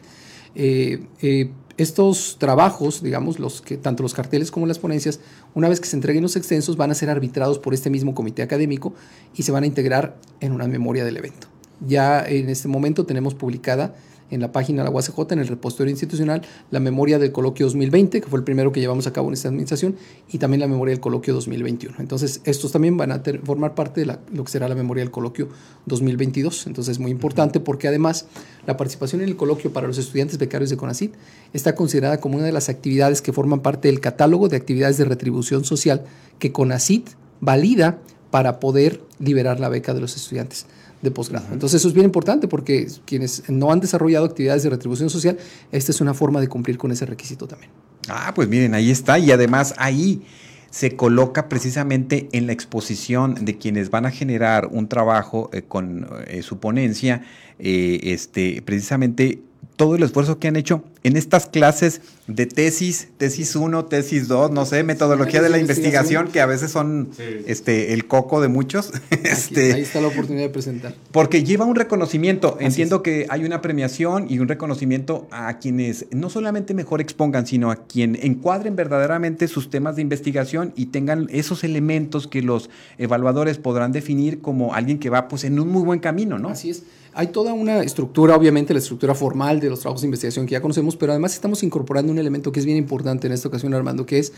Eh, 0.54 1.06
eh, 1.22 1.50
estos 1.76 2.36
trabajos, 2.38 3.02
digamos, 3.02 3.38
los 3.38 3.62
que, 3.62 3.78
tanto 3.78 4.02
los 4.02 4.12
carteles 4.12 4.50
como 4.50 4.66
las 4.66 4.78
ponencias, 4.78 5.20
una 5.54 5.68
vez 5.68 5.80
que 5.80 5.86
se 5.86 5.96
entreguen 5.96 6.22
los 6.22 6.36
extensos, 6.36 6.76
van 6.76 6.90
a 6.90 6.94
ser 6.94 7.08
arbitrados 7.08 7.58
por 7.58 7.72
este 7.72 7.88
mismo 7.88 8.14
comité 8.14 8.42
académico 8.42 8.92
y 9.34 9.44
se 9.44 9.52
van 9.52 9.64
a 9.64 9.66
integrar 9.66 10.16
en 10.40 10.52
una 10.52 10.68
memoria 10.68 11.04
del 11.04 11.16
evento. 11.16 11.46
Ya 11.86 12.22
en 12.26 12.50
este 12.50 12.68
momento 12.68 13.06
tenemos 13.06 13.34
publicada 13.34 13.94
en 14.30 14.40
la 14.40 14.52
página 14.52 14.82
de 14.82 14.88
la 14.88 14.94
UACJ, 14.94 15.32
en 15.32 15.38
el 15.40 15.48
repositorio 15.48 15.90
institucional, 15.90 16.42
la 16.70 16.80
memoria 16.80 17.18
del 17.18 17.32
coloquio 17.32 17.66
2020, 17.66 18.20
que 18.20 18.28
fue 18.28 18.38
el 18.38 18.44
primero 18.44 18.72
que 18.72 18.80
llevamos 18.80 19.06
a 19.06 19.12
cabo 19.12 19.28
en 19.28 19.34
esta 19.34 19.48
administración, 19.48 19.96
y 20.30 20.38
también 20.38 20.60
la 20.60 20.68
memoria 20.68 20.92
del 20.92 21.00
coloquio 21.00 21.34
2021. 21.34 21.96
Entonces, 21.98 22.40
estos 22.44 22.72
también 22.72 22.96
van 22.96 23.12
a 23.12 23.22
formar 23.44 23.74
parte 23.74 24.04
de 24.04 24.18
lo 24.32 24.44
que 24.44 24.50
será 24.50 24.68
la 24.68 24.74
memoria 24.74 25.02
del 25.02 25.10
coloquio 25.10 25.48
2022. 25.86 26.66
Entonces, 26.66 26.92
es 26.92 26.98
muy 26.98 27.10
importante 27.10 27.60
porque 27.60 27.88
además 27.88 28.26
la 28.66 28.76
participación 28.76 29.22
en 29.22 29.28
el 29.28 29.36
coloquio 29.36 29.72
para 29.72 29.86
los 29.86 29.98
estudiantes 29.98 30.38
becarios 30.38 30.70
de 30.70 30.76
CONACIT 30.76 31.14
está 31.52 31.74
considerada 31.74 32.20
como 32.20 32.36
una 32.36 32.46
de 32.46 32.52
las 32.52 32.68
actividades 32.68 33.22
que 33.22 33.32
forman 33.32 33.60
parte 33.60 33.88
del 33.88 34.00
catálogo 34.00 34.48
de 34.48 34.56
actividades 34.56 34.96
de 34.96 35.04
retribución 35.04 35.64
social 35.64 36.04
que 36.38 36.52
CONACIT 36.52 37.10
valida 37.40 37.98
para 38.30 38.60
poder 38.60 39.00
liberar 39.18 39.60
la 39.60 39.68
beca 39.68 39.92
de 39.92 40.00
los 40.00 40.16
estudiantes 40.16 40.66
de 41.02 41.10
posgrado. 41.10 41.46
Entonces 41.52 41.80
eso 41.80 41.88
es 41.88 41.94
bien 41.94 42.06
importante 42.06 42.48
porque 42.48 42.86
quienes 43.04 43.48
no 43.48 43.72
han 43.72 43.80
desarrollado 43.80 44.26
actividades 44.26 44.62
de 44.62 44.70
retribución 44.70 45.10
social, 45.10 45.38
esta 45.72 45.92
es 45.92 46.00
una 46.00 46.14
forma 46.14 46.40
de 46.40 46.48
cumplir 46.48 46.78
con 46.78 46.92
ese 46.92 47.06
requisito 47.06 47.46
también. 47.46 47.70
Ah, 48.08 48.32
pues 48.34 48.48
miren, 48.48 48.74
ahí 48.74 48.90
está. 48.90 49.18
Y 49.18 49.30
además 49.30 49.74
ahí 49.78 50.22
se 50.70 50.96
coloca 50.96 51.48
precisamente 51.48 52.28
en 52.32 52.46
la 52.46 52.52
exposición 52.52 53.34
de 53.34 53.58
quienes 53.58 53.90
van 53.90 54.06
a 54.06 54.10
generar 54.10 54.68
un 54.70 54.88
trabajo 54.88 55.50
eh, 55.52 55.62
con 55.62 56.08
eh, 56.26 56.42
su 56.42 56.58
ponencia, 56.58 57.22
eh, 57.58 58.00
este, 58.04 58.62
precisamente 58.62 59.42
todo 59.80 59.96
el 59.96 60.02
esfuerzo 60.02 60.38
que 60.38 60.46
han 60.46 60.56
hecho 60.56 60.84
en 61.04 61.16
estas 61.16 61.46
clases 61.46 62.02
de 62.26 62.44
tesis, 62.44 63.08
tesis 63.16 63.56
1, 63.56 63.86
tesis 63.86 64.28
2, 64.28 64.50
no 64.50 64.66
sé, 64.66 64.82
metodología 64.82 65.40
de 65.40 65.48
la 65.48 65.56
investigación, 65.56 66.28
que 66.28 66.42
a 66.42 66.44
veces 66.44 66.70
son 66.70 67.08
este, 67.46 67.94
el 67.94 68.06
coco 68.06 68.42
de 68.42 68.48
muchos. 68.48 68.92
este, 69.24 69.72
ahí 69.72 69.80
está 69.80 70.02
la 70.02 70.08
oportunidad 70.08 70.44
de 70.44 70.50
presentar. 70.50 70.94
Porque 71.12 71.44
lleva 71.44 71.64
un 71.64 71.76
reconocimiento. 71.76 72.58
Entiendo 72.60 73.02
que 73.02 73.24
hay 73.30 73.44
una 73.44 73.62
premiación 73.62 74.26
y 74.28 74.38
un 74.38 74.48
reconocimiento 74.48 75.26
a 75.30 75.56
quienes 75.56 76.04
no 76.10 76.28
solamente 76.28 76.74
mejor 76.74 77.00
expongan, 77.00 77.46
sino 77.46 77.70
a 77.70 77.76
quien 77.76 78.18
encuadren 78.20 78.76
verdaderamente 78.76 79.48
sus 79.48 79.70
temas 79.70 79.96
de 79.96 80.02
investigación 80.02 80.74
y 80.76 80.86
tengan 80.86 81.26
esos 81.30 81.64
elementos 81.64 82.26
que 82.26 82.42
los 82.42 82.68
evaluadores 82.98 83.56
podrán 83.56 83.92
definir 83.92 84.42
como 84.42 84.74
alguien 84.74 84.98
que 84.98 85.08
va 85.08 85.26
pues 85.26 85.44
en 85.44 85.58
un 85.58 85.70
muy 85.70 85.84
buen 85.84 86.00
camino, 86.00 86.38
¿no? 86.38 86.50
Así 86.50 86.68
es. 86.68 86.82
Hay 87.12 87.28
toda 87.28 87.52
una 87.52 87.82
estructura, 87.82 88.36
obviamente 88.36 88.72
la 88.72 88.78
estructura 88.78 89.14
formal 89.14 89.58
de 89.58 89.68
los 89.68 89.80
trabajos 89.80 90.02
de 90.02 90.06
investigación 90.06 90.46
que 90.46 90.52
ya 90.52 90.62
conocemos, 90.62 90.96
pero 90.96 91.12
además 91.12 91.34
estamos 91.34 91.62
incorporando 91.62 92.12
un 92.12 92.18
elemento 92.18 92.52
que 92.52 92.60
es 92.60 92.66
bien 92.66 92.78
importante 92.78 93.26
en 93.26 93.32
esta 93.32 93.48
ocasión, 93.48 93.74
Armando, 93.74 94.06
que 94.06 94.18
es 94.20 94.32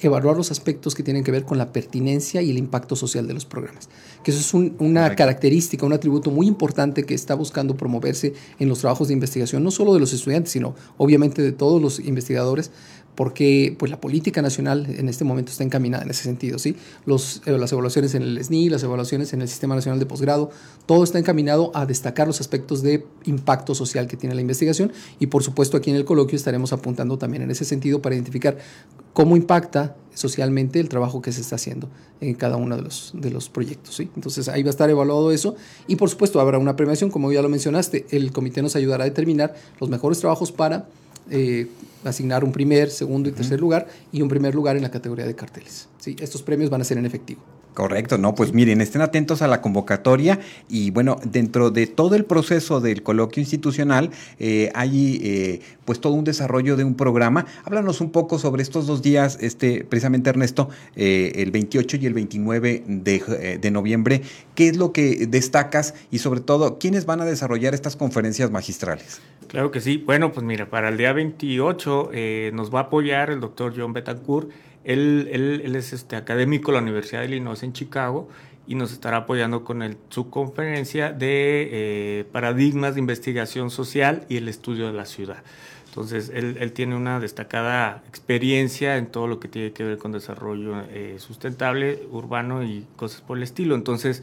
evaluar 0.00 0.36
los 0.36 0.50
aspectos 0.50 0.94
que 0.94 1.02
tienen 1.02 1.24
que 1.24 1.30
ver 1.30 1.44
con 1.44 1.58
la 1.58 1.72
pertinencia 1.72 2.42
y 2.42 2.50
el 2.50 2.58
impacto 2.58 2.96
social 2.96 3.26
de 3.26 3.34
los 3.34 3.44
programas. 3.44 3.88
Que 4.22 4.30
eso 4.30 4.40
es 4.40 4.72
una 4.78 5.14
característica, 5.16 5.86
un 5.86 5.92
atributo 5.92 6.30
muy 6.30 6.46
importante 6.46 7.04
que 7.04 7.14
está 7.14 7.34
buscando 7.34 7.76
promoverse 7.76 8.34
en 8.58 8.68
los 8.68 8.80
trabajos 8.80 9.08
de 9.08 9.14
investigación, 9.14 9.62
no 9.62 9.70
solo 9.70 9.94
de 9.94 10.00
los 10.00 10.12
estudiantes, 10.12 10.52
sino 10.52 10.74
obviamente 10.96 11.42
de 11.42 11.52
todos 11.52 11.80
los 11.80 11.98
investigadores, 12.00 12.70
porque 13.18 13.74
pues, 13.76 13.90
la 13.90 14.00
política 14.00 14.42
nacional 14.42 14.86
en 14.96 15.08
este 15.08 15.24
momento 15.24 15.50
está 15.50 15.64
encaminada 15.64 16.04
en 16.04 16.10
ese 16.10 16.22
sentido. 16.22 16.56
¿sí? 16.60 16.76
Los, 17.04 17.42
eh, 17.46 17.58
las 17.58 17.72
evaluaciones 17.72 18.14
en 18.14 18.22
el 18.22 18.44
SNI, 18.44 18.68
las 18.68 18.84
evaluaciones 18.84 19.32
en 19.32 19.42
el 19.42 19.48
Sistema 19.48 19.74
Nacional 19.74 19.98
de 19.98 20.06
Posgrado, 20.06 20.50
todo 20.86 21.02
está 21.02 21.18
encaminado 21.18 21.72
a 21.74 21.84
destacar 21.84 22.28
los 22.28 22.40
aspectos 22.40 22.80
de 22.80 23.04
impacto 23.24 23.74
social 23.74 24.06
que 24.06 24.16
tiene 24.16 24.36
la 24.36 24.40
investigación 24.40 24.92
y 25.18 25.26
por 25.26 25.42
supuesto 25.42 25.76
aquí 25.76 25.90
en 25.90 25.96
el 25.96 26.04
coloquio 26.04 26.36
estaremos 26.36 26.72
apuntando 26.72 27.18
también 27.18 27.42
en 27.42 27.50
ese 27.50 27.64
sentido 27.64 28.00
para 28.00 28.14
identificar 28.14 28.56
cómo 29.14 29.36
impacta 29.36 29.87
socialmente 30.14 30.80
el 30.80 30.88
trabajo 30.88 31.22
que 31.22 31.32
se 31.32 31.40
está 31.40 31.56
haciendo 31.56 31.88
en 32.20 32.34
cada 32.34 32.56
uno 32.56 32.76
de 32.76 32.82
los, 32.82 33.12
de 33.14 33.30
los 33.30 33.48
proyectos. 33.48 33.96
¿sí? 33.96 34.10
Entonces 34.16 34.48
ahí 34.48 34.62
va 34.62 34.68
a 34.68 34.70
estar 34.70 34.90
evaluado 34.90 35.30
eso 35.30 35.56
y 35.86 35.96
por 35.96 36.10
supuesto 36.10 36.40
habrá 36.40 36.58
una 36.58 36.76
premiación, 36.76 37.10
como 37.10 37.32
ya 37.32 37.42
lo 37.42 37.48
mencionaste, 37.48 38.06
el 38.10 38.32
comité 38.32 38.62
nos 38.62 38.76
ayudará 38.76 39.04
a 39.04 39.06
determinar 39.06 39.54
los 39.80 39.88
mejores 39.88 40.18
trabajos 40.18 40.52
para 40.52 40.88
eh, 41.30 41.68
asignar 42.04 42.44
un 42.44 42.52
primer, 42.52 42.90
segundo 42.90 43.28
y 43.28 43.32
tercer 43.32 43.60
lugar 43.60 43.86
y 44.12 44.22
un 44.22 44.28
primer 44.28 44.54
lugar 44.54 44.76
en 44.76 44.82
la 44.82 44.90
categoría 44.90 45.26
de 45.26 45.34
carteles. 45.34 45.88
¿sí? 45.98 46.16
Estos 46.20 46.42
premios 46.42 46.70
van 46.70 46.80
a 46.80 46.84
ser 46.84 46.98
en 46.98 47.06
efectivo. 47.06 47.42
Correcto, 47.74 48.18
no, 48.18 48.34
pues 48.34 48.52
miren, 48.52 48.80
estén 48.80 49.02
atentos 49.02 49.40
a 49.40 49.46
la 49.46 49.60
convocatoria 49.60 50.40
y 50.68 50.90
bueno, 50.90 51.18
dentro 51.24 51.70
de 51.70 51.86
todo 51.86 52.16
el 52.16 52.24
proceso 52.24 52.80
del 52.80 53.02
coloquio 53.02 53.40
institucional 53.40 54.10
eh, 54.38 54.70
hay 54.74 55.20
eh, 55.22 55.60
pues 55.84 56.00
todo 56.00 56.14
un 56.14 56.24
desarrollo 56.24 56.76
de 56.76 56.84
un 56.84 56.94
programa. 56.94 57.46
Háblanos 57.64 58.00
un 58.00 58.10
poco 58.10 58.38
sobre 58.38 58.62
estos 58.62 58.86
dos 58.86 59.00
días, 59.00 59.38
este, 59.40 59.84
precisamente 59.84 60.30
Ernesto, 60.30 60.68
el 60.96 61.50
28 61.50 61.98
y 61.98 62.06
el 62.06 62.14
29 62.14 62.82
de, 62.86 63.58
de 63.60 63.70
noviembre, 63.70 64.22
¿qué 64.54 64.68
es 64.68 64.76
lo 64.76 64.92
que 64.92 65.26
destacas 65.26 65.94
y 66.10 66.18
sobre 66.18 66.40
todo, 66.40 66.78
quiénes 66.78 67.06
van 67.06 67.20
a 67.20 67.24
desarrollar 67.24 67.74
estas 67.74 67.96
conferencias 67.96 68.50
magistrales? 68.50 69.20
Claro 69.48 69.70
que 69.70 69.80
sí. 69.80 70.02
Bueno, 70.04 70.30
pues 70.30 70.44
mira, 70.44 70.68
para 70.68 70.90
el 70.90 70.96
día 70.98 71.12
28 71.12 72.10
eh, 72.12 72.50
nos 72.54 72.72
va 72.72 72.80
a 72.80 72.82
apoyar 72.84 73.30
el 73.30 73.40
doctor 73.40 73.72
John 73.76 73.92
Betancourt 73.92 74.50
Él, 74.84 75.28
es 75.74 75.92
este, 75.92 76.16
académico 76.16 76.70
de 76.70 76.78
la 76.78 76.82
Universidad 76.82 77.20
de 77.20 77.28
Illinois 77.28 77.62
en 77.62 77.72
Chicago 77.72 78.28
y 78.66 78.74
nos 78.74 78.92
estará 78.92 79.18
apoyando 79.18 79.64
con 79.64 79.82
el, 79.82 79.96
su 80.10 80.28
conferencia 80.28 81.10
de 81.10 81.68
eh, 81.72 82.24
paradigmas 82.30 82.94
de 82.94 83.00
investigación 83.00 83.70
social 83.70 84.26
y 84.28 84.36
el 84.36 84.48
estudio 84.48 84.86
de 84.86 84.92
la 84.92 85.06
ciudad. 85.06 85.42
Entonces, 85.86 86.30
él, 86.34 86.72
tiene 86.74 86.94
una 86.94 87.18
destacada 87.18 88.02
experiencia 88.06 88.98
en 88.98 89.06
todo 89.06 89.26
lo 89.26 89.40
que 89.40 89.48
tiene 89.48 89.72
que 89.72 89.84
ver 89.84 89.98
con 89.98 90.12
desarrollo 90.12 90.82
eh, 90.90 91.16
sustentable, 91.18 92.02
urbano 92.10 92.62
y 92.62 92.86
cosas 92.94 93.22
por 93.22 93.38
el 93.38 93.42
estilo. 93.42 93.74
Entonces, 93.74 94.22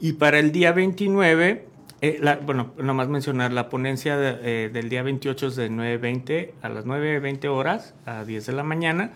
y 0.00 0.14
para 0.14 0.38
el 0.38 0.52
día 0.52 0.72
29, 0.72 1.66
eh, 2.00 2.18
la, 2.20 2.36
bueno, 2.36 2.72
nomás 2.78 3.08
mencionar, 3.08 3.52
la 3.52 3.68
ponencia 3.68 4.16
de, 4.16 4.70
del 4.70 4.88
día 4.88 5.02
28 5.02 5.48
es 5.48 5.56
de 5.56 5.70
9.20 5.70 6.50
a 6.62 6.70
las 6.70 6.86
9.20 6.86 7.46
horas 7.48 7.94
a 8.06 8.24
10 8.24 8.46
de 8.46 8.52
la 8.54 8.64
mañana 8.64 9.12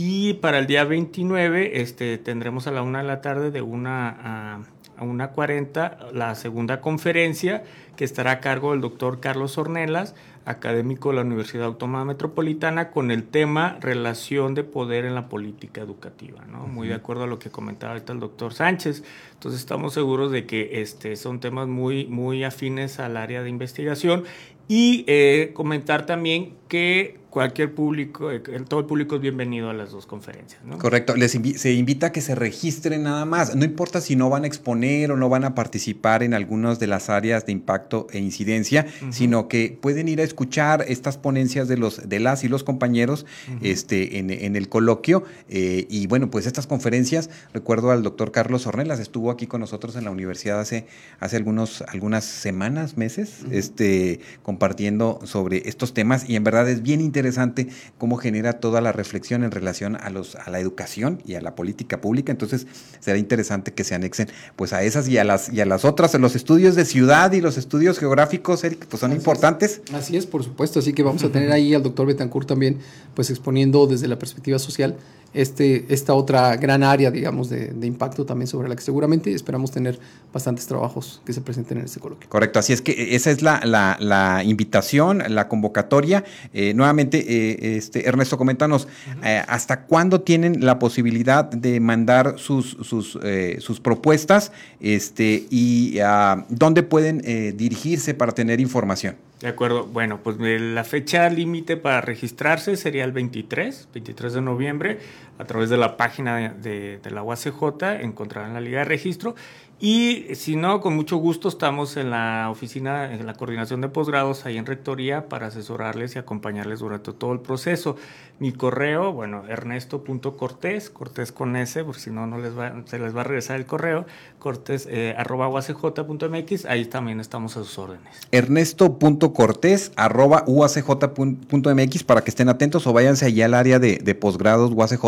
y 0.00 0.34
para 0.34 0.60
el 0.60 0.68
día 0.68 0.84
29 0.84 1.80
este, 1.80 2.18
tendremos 2.18 2.68
a 2.68 2.70
la 2.70 2.82
una 2.82 3.00
de 3.00 3.08
la 3.08 3.20
tarde 3.20 3.50
de 3.50 3.62
una 3.62 4.08
a, 4.08 4.60
a 4.96 5.02
una 5.02 5.32
40 5.32 6.10
la 6.12 6.36
segunda 6.36 6.80
conferencia 6.80 7.64
que 7.96 8.04
estará 8.04 8.30
a 8.30 8.40
cargo 8.40 8.70
del 8.70 8.80
doctor 8.80 9.18
Carlos 9.18 9.58
Ornelas, 9.58 10.14
académico 10.44 11.08
de 11.08 11.16
la 11.16 11.22
Universidad 11.22 11.64
Autónoma 11.64 12.04
Metropolitana, 12.04 12.92
con 12.92 13.10
el 13.10 13.24
tema 13.24 13.76
relación 13.80 14.54
de 14.54 14.62
poder 14.62 15.04
en 15.04 15.16
la 15.16 15.28
política 15.28 15.80
educativa, 15.80 16.44
¿no? 16.46 16.68
Muy 16.68 16.86
de 16.86 16.94
acuerdo 16.94 17.24
a 17.24 17.26
lo 17.26 17.40
que 17.40 17.50
comentaba 17.50 17.94
ahorita 17.94 18.12
el 18.12 18.20
doctor 18.20 18.54
Sánchez. 18.54 19.02
Entonces 19.32 19.60
estamos 19.60 19.94
seguros 19.94 20.30
de 20.30 20.46
que 20.46 20.80
este, 20.80 21.16
son 21.16 21.40
temas 21.40 21.66
muy, 21.66 22.06
muy 22.06 22.44
afines 22.44 23.00
al 23.00 23.16
área 23.16 23.42
de 23.42 23.50
investigación 23.50 24.22
y 24.68 25.04
eh, 25.08 25.50
comentar 25.54 26.06
también 26.06 26.54
que 26.68 27.18
cualquier 27.30 27.74
público, 27.74 28.30
eh, 28.30 28.40
todo 28.66 28.80
el 28.80 28.86
público 28.86 29.16
es 29.16 29.20
bienvenido 29.20 29.68
a 29.68 29.74
las 29.74 29.90
dos 29.90 30.06
conferencias. 30.06 30.64
¿no? 30.64 30.78
Correcto, 30.78 31.14
les 31.14 31.32
se 31.32 31.72
invita 31.72 32.06
a 32.06 32.12
que 32.12 32.20
se 32.20 32.34
registren 32.34 33.02
nada 33.02 33.24
más, 33.24 33.54
no 33.54 33.64
importa 33.64 34.00
si 34.00 34.16
no 34.16 34.30
van 34.30 34.44
a 34.44 34.46
exponer 34.46 35.12
o 35.12 35.16
no 35.16 35.28
van 35.28 35.44
a 35.44 35.54
participar 35.54 36.22
en 36.22 36.32
algunas 36.32 36.78
de 36.78 36.86
las 36.86 37.10
áreas 37.10 37.44
de 37.44 37.52
impacto 37.52 38.06
e 38.12 38.18
incidencia, 38.18 38.86
sino 39.10 39.48
que 39.48 39.76
pueden 39.80 40.08
ir 40.08 40.20
a 40.20 40.24
escuchar 40.24 40.84
estas 40.88 41.18
ponencias 41.18 41.68
de, 41.68 41.76
los, 41.76 42.08
de 42.08 42.18
las 42.18 42.44
y 42.44 42.48
los 42.48 42.64
compañeros 42.64 43.26
este, 43.62 44.18
en, 44.18 44.56
el 44.56 44.68
coloquio. 44.68 45.24
Eh, 45.48 45.86
y 45.90 46.06
bueno, 46.06 46.30
pues 46.30 46.46
estas 46.46 46.66
conferencias, 46.66 47.28
recuerdo 47.52 47.90
al 47.90 48.02
doctor 48.02 48.32
Carlos 48.32 48.66
Ornelas, 48.66 49.00
estuvo 49.00 49.30
aquí 49.30 49.46
con 49.46 49.60
nosotros 49.60 49.96
en 49.96 50.04
la 50.04 50.10
universidad 50.10 50.60
hace, 50.60 50.86
hace 51.20 51.36
algunos, 51.36 51.82
algunas 51.82 52.24
semanas, 52.24 52.96
meses, 52.96 53.44
este, 53.50 54.20
compartiendo 54.42 55.20
sobre 55.24 55.68
estos 55.68 55.92
temas 55.92 56.28
y 56.28 56.36
en 56.36 56.44
verdad 56.44 56.68
es 56.68 56.82
bien 56.82 57.00
interesante 57.00 57.17
interesante 57.18 57.68
cómo 57.98 58.16
genera 58.16 58.54
toda 58.54 58.80
la 58.80 58.92
reflexión 58.92 59.42
en 59.42 59.50
relación 59.50 59.96
a, 59.96 60.08
los, 60.10 60.36
a 60.36 60.50
la 60.50 60.60
educación 60.60 61.20
y 61.26 61.34
a 61.34 61.40
la 61.40 61.54
política 61.54 62.00
pública. 62.00 62.30
Entonces, 62.30 62.66
será 63.00 63.18
interesante 63.18 63.74
que 63.74 63.84
se 63.84 63.94
anexen 63.94 64.28
pues 64.56 64.72
a 64.72 64.82
esas 64.82 65.08
y 65.08 65.18
a 65.18 65.24
las, 65.24 65.52
y 65.52 65.60
a 65.60 65.66
las 65.66 65.84
otras. 65.84 66.14
Los 66.14 66.36
estudios 66.36 66.76
de 66.76 66.84
ciudad 66.84 67.32
y 67.32 67.40
los 67.40 67.58
estudios 67.58 67.98
geográficos, 67.98 68.62
Eric, 68.64 68.86
pues 68.86 69.00
son 69.00 69.12
importantes. 69.12 69.80
Así 69.92 70.16
es, 70.16 70.26
por 70.26 70.44
supuesto. 70.44 70.78
Así 70.78 70.92
que 70.92 71.02
vamos 71.02 71.24
a 71.24 71.28
tener 71.32 71.50
ahí 71.50 71.74
al 71.74 71.82
doctor 71.82 72.06
Betancourt 72.06 72.46
también, 72.46 72.78
pues 73.14 73.30
exponiendo 73.30 73.86
desde 73.86 74.06
la 74.06 74.18
perspectiva 74.18 74.58
social 74.58 74.96
este, 75.34 75.86
esta 75.88 76.14
otra 76.14 76.56
gran 76.56 76.82
área, 76.82 77.10
digamos, 77.10 77.48
de, 77.50 77.74
impacto 77.82 78.26
también 78.26 78.46
sobre 78.46 78.68
la 78.68 78.76
que 78.76 78.82
seguramente 78.82 79.32
esperamos 79.32 79.70
tener 79.70 79.98
bastantes 80.32 80.66
trabajos 80.66 81.22
que 81.24 81.32
se 81.32 81.40
presenten 81.40 81.78
en 81.78 81.84
este 81.84 82.00
coloquio. 82.00 82.28
Correcto, 82.28 82.58
así 82.58 82.72
es 82.72 82.82
que 82.82 83.14
esa 83.14 83.30
es 83.30 83.42
la, 83.42 83.60
la, 83.64 84.42
invitación, 84.44 85.22
la 85.28 85.48
convocatoria. 85.48 86.24
Eh, 86.52 86.74
nuevamente, 86.74 87.18
eh, 87.18 87.76
este, 87.76 88.08
Ernesto, 88.08 88.36
coméntanos, 88.36 88.88
eh, 89.22 89.42
¿hasta 89.48 89.82
cuándo 89.82 90.20
tienen 90.20 90.64
la 90.64 90.78
posibilidad 90.78 91.44
de 91.44 91.80
mandar 91.80 92.34
sus, 92.38 92.76
sus, 92.82 93.18
sus 93.58 93.80
propuestas 93.80 94.52
este, 94.80 95.46
y 95.50 95.98
uh, 96.00 96.44
dónde 96.48 96.82
pueden 96.82 97.18
dirigirse 97.56 98.14
para 98.14 98.32
tener 98.32 98.60
información? 98.60 99.16
De 99.40 99.46
acuerdo, 99.46 99.86
bueno, 99.86 100.20
pues 100.22 100.36
la 100.38 100.82
fecha 100.82 101.30
límite 101.30 101.76
para 101.76 102.00
registrarse 102.00 102.76
sería 102.76 103.04
el 103.04 103.12
23, 103.12 103.88
23 103.94 104.32
de 104.32 104.40
noviembre, 104.40 104.98
a 105.38 105.44
través 105.44 105.70
de 105.70 105.76
la 105.76 105.96
página 105.96 106.48
de, 106.48 106.98
de 106.98 107.10
la 107.12 107.22
UACJ, 107.22 108.00
encontrarán 108.00 108.54
la 108.54 108.60
liga 108.60 108.80
de 108.80 108.86
registro 108.86 109.36
y 109.80 110.26
si 110.34 110.56
no, 110.56 110.80
con 110.80 110.96
mucho 110.96 111.18
gusto 111.18 111.48
estamos 111.48 111.96
en 111.96 112.10
la 112.10 112.48
oficina, 112.50 113.14
en 113.14 113.24
la 113.26 113.34
coordinación 113.34 113.80
de 113.80 113.88
posgrados, 113.88 114.44
ahí 114.44 114.56
en 114.56 114.66
Rectoría, 114.66 115.28
para 115.28 115.46
asesorarles 115.46 116.16
y 116.16 116.18
acompañarles 116.18 116.80
durante 116.80 117.12
todo 117.12 117.32
el 117.32 117.40
proceso. 117.40 117.94
Mi 118.40 118.52
correo, 118.52 119.12
bueno, 119.12 119.44
ernesto.cortés, 119.48 120.90
cortés 120.90 121.32
con 121.32 121.54
S, 121.56 121.84
porque 121.84 122.00
si 122.00 122.10
no, 122.10 122.26
no 122.26 122.38
les 122.38 122.56
va, 122.56 122.74
se 122.86 122.98
les 122.98 123.16
va 123.16 123.20
a 123.20 123.24
regresar 123.24 123.56
el 123.56 123.66
correo, 123.66 124.04
cortés 124.38 124.88
eh, 124.90 125.14
arroba 125.16 125.48
uacj.mx, 125.48 126.64
ahí 126.66 126.84
también 126.84 127.20
estamos 127.20 127.56
a 127.56 127.64
sus 127.64 127.78
órdenes. 127.78 128.28
Ernesto.cortés 128.32 129.92
arroba 129.96 130.44
uacj.mx 130.46 132.04
para 132.04 132.22
que 132.22 132.30
estén 132.30 132.48
atentos 132.48 132.86
o 132.86 132.92
váyanse 132.92 133.26
allá 133.26 133.44
al 133.44 133.54
área 133.54 133.78
de, 133.78 133.96
de 133.98 134.14
posgrados 134.14 134.72
UACJ. 134.72 135.04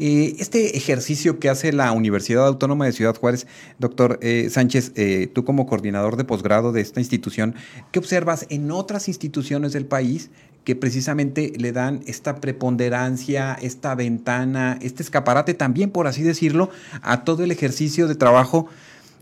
Eh, 0.00 0.36
este 0.38 0.76
ejercicio 0.76 1.38
que 1.38 1.48
hace 1.48 1.72
la 1.72 1.92
Universidad 1.92 2.46
Autónoma 2.46 2.86
de 2.86 2.92
Ciudad 2.92 3.16
Juárez, 3.16 3.46
Doctor 3.78 3.89
eh, 4.20 4.48
Sánchez, 4.50 4.92
eh, 4.96 5.30
tú 5.32 5.44
como 5.44 5.66
coordinador 5.66 6.16
de 6.16 6.24
posgrado 6.24 6.72
de 6.72 6.80
esta 6.80 7.00
institución, 7.00 7.54
¿qué 7.92 7.98
observas 7.98 8.46
en 8.50 8.70
otras 8.70 9.08
instituciones 9.08 9.72
del 9.72 9.86
país 9.86 10.30
que 10.64 10.76
precisamente 10.76 11.52
le 11.56 11.72
dan 11.72 12.02
esta 12.06 12.36
preponderancia, 12.40 13.54
esta 13.60 13.94
ventana, 13.94 14.78
este 14.82 15.02
escaparate 15.02 15.54
también, 15.54 15.90
por 15.90 16.06
así 16.06 16.22
decirlo, 16.22 16.70
a 17.02 17.24
todo 17.24 17.44
el 17.44 17.50
ejercicio 17.50 18.08
de 18.08 18.14
trabajo 18.14 18.66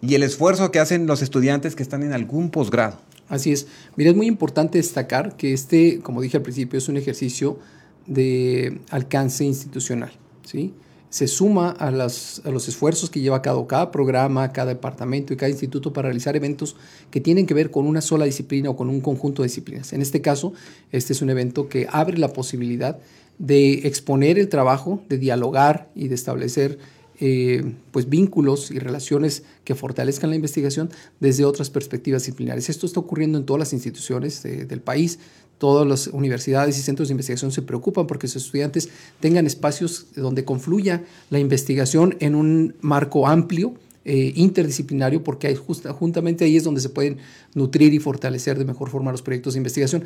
y 0.00 0.14
el 0.14 0.22
esfuerzo 0.22 0.70
que 0.70 0.80
hacen 0.80 1.06
los 1.06 1.22
estudiantes 1.22 1.76
que 1.76 1.82
están 1.82 2.02
en 2.02 2.12
algún 2.12 2.50
posgrado? 2.50 3.00
Así 3.28 3.52
es. 3.52 3.66
Mira, 3.96 4.10
es 4.10 4.16
muy 4.16 4.26
importante 4.26 4.78
destacar 4.78 5.36
que 5.36 5.52
este, 5.52 6.00
como 6.00 6.20
dije 6.22 6.38
al 6.38 6.42
principio, 6.42 6.78
es 6.78 6.88
un 6.88 6.96
ejercicio 6.96 7.58
de 8.06 8.80
alcance 8.90 9.44
institucional, 9.44 10.12
¿sí? 10.44 10.72
Se 11.10 11.26
suma 11.26 11.70
a, 11.70 11.90
los 11.90 12.68
esfuerzos 12.68 13.08
que 13.10 13.20
lleva 13.20 13.36
a 13.36 13.42
cabo 13.42 13.66
cada 13.66 13.90
programa, 13.90 14.52
cada 14.52 14.74
departamento 14.74 15.32
y 15.32 15.36
cada 15.36 15.50
instituto 15.50 15.92
para 15.92 16.08
realizar 16.08 16.36
eventos 16.36 16.76
que 17.10 17.20
tienen 17.20 17.46
que 17.46 17.54
ver 17.54 17.70
con 17.70 17.86
una 17.86 18.00
sola 18.00 18.26
disciplina 18.26 18.70
o 18.70 18.76
con 18.76 18.88
un 18.90 19.00
conjunto 19.00 19.42
de 19.42 19.48
disciplinas. 19.48 19.92
En 19.92 20.02
este 20.02 20.20
caso, 20.20 20.52
este 20.92 21.12
es 21.12 21.22
un 21.22 21.30
evento 21.30 21.68
que 21.68 21.86
abre 21.90 22.18
la 22.18 22.32
posibilidad 22.32 22.98
de 23.38 23.86
exponer 23.86 24.38
el 24.38 24.48
trabajo, 24.48 25.02
de 25.08 25.16
dialogar 25.18 25.90
y 25.94 26.08
de 26.08 26.14
establecer 26.14 26.78
eh, 27.20 27.74
pues 27.90 28.08
vínculos 28.08 28.70
y 28.70 28.78
relaciones 28.78 29.42
que 29.64 29.74
fortalezcan 29.74 30.30
la 30.30 30.36
investigación 30.36 30.90
desde 31.18 31.44
otras 31.44 31.70
perspectivas 31.70 32.22
disciplinares. 32.22 32.68
Esto 32.68 32.86
está 32.86 33.00
ocurriendo 33.00 33.38
en 33.38 33.44
todas 33.44 33.58
las 33.58 33.72
instituciones 33.72 34.42
del 34.42 34.80
país. 34.80 35.18
Todas 35.58 35.86
las 35.86 36.06
universidades 36.06 36.78
y 36.78 36.82
centros 36.82 37.08
de 37.08 37.12
investigación 37.12 37.50
se 37.50 37.62
preocupan 37.62 38.06
porque 38.06 38.28
sus 38.28 38.44
estudiantes 38.44 38.88
tengan 39.20 39.46
espacios 39.46 40.06
donde 40.14 40.44
confluya 40.44 41.02
la 41.30 41.40
investigación 41.40 42.16
en 42.20 42.34
un 42.36 42.76
marco 42.80 43.26
amplio, 43.26 43.74
eh, 44.04 44.32
interdisciplinario, 44.36 45.22
porque 45.22 45.48
hay 45.48 45.54
justa, 45.54 45.92
juntamente 45.92 46.44
ahí 46.44 46.56
es 46.56 46.64
donde 46.64 46.80
se 46.80 46.88
pueden 46.88 47.18
nutrir 47.54 47.92
y 47.92 47.98
fortalecer 47.98 48.56
de 48.56 48.64
mejor 48.64 48.88
forma 48.88 49.12
los 49.12 49.20
proyectos 49.20 49.52
de 49.52 49.58
investigación. 49.58 50.04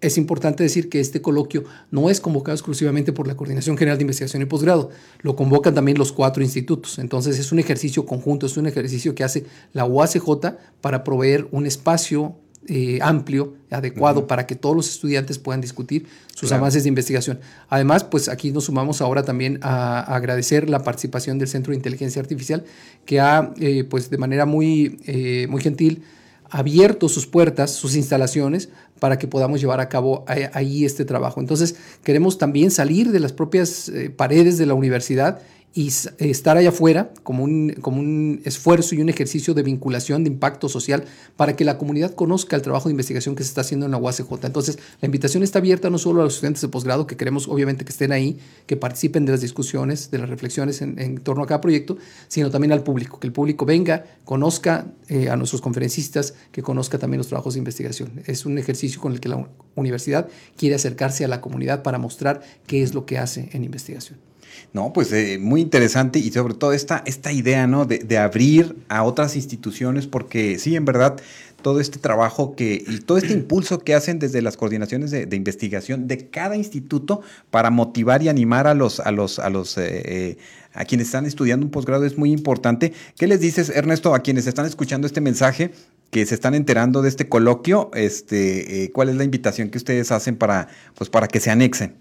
Es 0.00 0.16
importante 0.16 0.62
decir 0.62 0.88
que 0.88 1.00
este 1.00 1.20
coloquio 1.20 1.64
no 1.90 2.08
es 2.08 2.18
convocado 2.18 2.54
exclusivamente 2.54 3.12
por 3.12 3.26
la 3.26 3.36
Coordinación 3.36 3.76
General 3.76 3.98
de 3.98 4.04
Investigación 4.04 4.40
y 4.40 4.46
Posgrado, 4.46 4.88
lo 5.20 5.36
convocan 5.36 5.74
también 5.74 5.98
los 5.98 6.12
cuatro 6.12 6.42
institutos. 6.42 6.98
Entonces 6.98 7.38
es 7.38 7.52
un 7.52 7.58
ejercicio 7.58 8.06
conjunto, 8.06 8.46
es 8.46 8.56
un 8.56 8.66
ejercicio 8.68 9.14
que 9.14 9.22
hace 9.22 9.44
la 9.74 9.84
UACJ 9.84 10.56
para 10.80 11.04
proveer 11.04 11.46
un 11.50 11.66
espacio 11.66 12.36
eh, 12.68 13.00
amplio, 13.02 13.54
adecuado 13.70 14.28
para 14.28 14.46
que 14.46 14.54
todos 14.54 14.76
los 14.76 14.88
estudiantes 14.88 15.38
puedan 15.38 15.60
discutir 15.60 16.06
sus 16.34 16.52
avances 16.52 16.84
de 16.84 16.88
investigación. 16.88 17.40
Además, 17.68 18.04
pues 18.04 18.28
aquí 18.28 18.52
nos 18.52 18.64
sumamos 18.64 19.00
ahora 19.00 19.24
también 19.24 19.58
a, 19.62 20.00
agradecer 20.14 20.70
la 20.70 20.84
participación 20.84 21.38
del 21.38 21.48
Centro 21.48 21.72
de 21.72 21.76
Inteligencia 21.76 22.22
Artificial, 22.22 22.64
que 23.04 23.20
ha, 23.20 23.52
eh, 23.58 23.82
pues 23.84 24.10
de 24.10 24.18
manera 24.18 24.46
muy, 24.46 25.00
eh, 25.06 25.46
muy 25.50 25.60
gentil, 25.60 26.04
abierto 26.50 27.08
sus 27.08 27.26
puertas, 27.26 27.72
sus 27.72 27.96
instalaciones, 27.96 28.68
para 29.00 29.18
que 29.18 29.26
podamos 29.26 29.60
llevar 29.60 29.80
a 29.80 29.88
cabo 29.88 30.24
ahí 30.52 30.84
este 30.84 31.04
trabajo. 31.04 31.40
Entonces, 31.40 31.74
queremos 32.04 32.38
también 32.38 32.70
salir 32.70 33.10
de 33.10 33.18
las 33.18 33.32
propias 33.32 33.90
paredes 34.16 34.58
de 34.58 34.66
la 34.66 34.74
universidad 34.74 35.40
y 35.74 35.88
estar 36.18 36.56
allá 36.56 36.68
afuera 36.68 37.10
como 37.22 37.44
un, 37.44 37.70
como 37.80 37.98
un 38.00 38.42
esfuerzo 38.44 38.94
y 38.94 39.00
un 39.00 39.08
ejercicio 39.08 39.54
de 39.54 39.62
vinculación, 39.62 40.22
de 40.22 40.30
impacto 40.30 40.68
social, 40.68 41.04
para 41.36 41.56
que 41.56 41.64
la 41.64 41.78
comunidad 41.78 42.14
conozca 42.14 42.56
el 42.56 42.62
trabajo 42.62 42.88
de 42.88 42.92
investigación 42.92 43.34
que 43.34 43.42
se 43.42 43.48
está 43.48 43.62
haciendo 43.62 43.86
en 43.86 43.92
la 43.92 43.98
UACJ. 43.98 44.44
Entonces, 44.44 44.78
la 45.00 45.06
invitación 45.06 45.42
está 45.42 45.60
abierta 45.60 45.88
no 45.88 45.96
solo 45.96 46.20
a 46.20 46.24
los 46.24 46.34
estudiantes 46.34 46.60
de 46.60 46.68
posgrado, 46.68 47.06
que 47.06 47.16
queremos 47.16 47.48
obviamente 47.48 47.84
que 47.84 47.92
estén 47.92 48.12
ahí, 48.12 48.38
que 48.66 48.76
participen 48.76 49.24
de 49.24 49.32
las 49.32 49.40
discusiones, 49.40 50.10
de 50.10 50.18
las 50.18 50.28
reflexiones 50.28 50.82
en, 50.82 51.18
torno 51.18 51.44
a 51.44 51.46
cada 51.46 51.60
proyecto, 51.62 51.96
sino 52.28 52.50
también 52.50 52.72
al 52.72 52.82
público, 52.82 53.18
que 53.18 53.26
el 53.26 53.32
público 53.32 53.64
venga, 53.64 54.04
conozca 54.24 54.86
eh, 55.08 55.30
a 55.30 55.36
nuestros 55.36 55.62
conferencistas, 55.62 56.34
que 56.50 56.62
conozca 56.62 56.98
también 56.98 57.18
los 57.18 57.28
trabajos 57.28 57.54
de 57.54 57.58
investigación. 57.58 58.22
Es 58.26 58.44
un 58.44 58.58
ejercicio 58.58 59.00
con 59.00 59.12
el 59.12 59.20
que 59.20 59.30
la 59.30 59.48
universidad 59.74 60.28
quiere 60.56 60.74
acercarse 60.74 61.24
a 61.24 61.28
la 61.28 61.40
comunidad 61.40 61.82
para 61.82 61.96
mostrar 61.96 62.42
qué 62.66 62.82
es 62.82 62.92
lo 62.92 63.06
que 63.06 63.18
hace 63.18 63.48
en 63.52 63.64
investigación. 63.64 64.31
No, 64.72 64.92
pues 64.92 65.12
eh, 65.12 65.38
muy 65.40 65.60
interesante 65.60 66.18
y 66.18 66.30
sobre 66.30 66.54
todo 66.54 66.72
esta, 66.72 67.02
esta 67.06 67.32
idea, 67.32 67.66
¿no? 67.66 67.84
De, 67.84 67.98
de, 67.98 68.18
abrir 68.18 68.76
a 68.88 69.02
otras 69.02 69.36
instituciones, 69.36 70.06
porque 70.06 70.58
sí, 70.58 70.76
en 70.76 70.84
verdad, 70.84 71.16
todo 71.62 71.80
este 71.80 71.98
trabajo 71.98 72.54
que 72.54 72.84
y 72.86 72.98
todo 72.98 73.16
este 73.16 73.32
impulso 73.32 73.78
que 73.78 73.94
hacen 73.94 74.18
desde 74.18 74.42
las 74.42 74.56
coordinaciones 74.56 75.10
de, 75.10 75.36
investigación 75.36 76.08
de 76.08 76.28
cada 76.28 76.56
instituto 76.56 77.22
para 77.50 77.70
motivar 77.70 78.22
y 78.22 78.28
animar 78.28 78.66
a 78.66 78.74
los 78.74 79.00
a 79.00 79.10
los 79.10 79.38
a 79.38 79.48
los 79.48 79.78
eh, 79.78 80.02
eh, 80.04 80.38
a 80.74 80.84
quienes 80.84 81.06
están 81.06 81.24
estudiando 81.24 81.64
un 81.64 81.70
posgrado 81.70 82.04
es 82.04 82.18
muy 82.18 82.32
importante. 82.32 82.92
¿Qué 83.16 83.26
les 83.26 83.40
dices, 83.40 83.70
Ernesto, 83.70 84.14
a 84.14 84.20
quienes 84.20 84.46
están 84.46 84.66
escuchando 84.66 85.06
este 85.06 85.20
mensaje? 85.20 85.70
que 86.10 86.26
se 86.26 86.34
están 86.34 86.54
enterando 86.54 87.00
de 87.00 87.08
este 87.08 87.30
coloquio, 87.30 87.90
este, 87.94 88.84
eh, 88.84 88.92
¿cuál 88.92 89.08
es 89.08 89.16
la 89.16 89.24
invitación 89.24 89.70
que 89.70 89.78
ustedes 89.78 90.12
hacen 90.12 90.36
para, 90.36 90.68
pues, 90.94 91.08
para 91.08 91.26
que 91.26 91.40
se 91.40 91.50
anexen? 91.50 91.94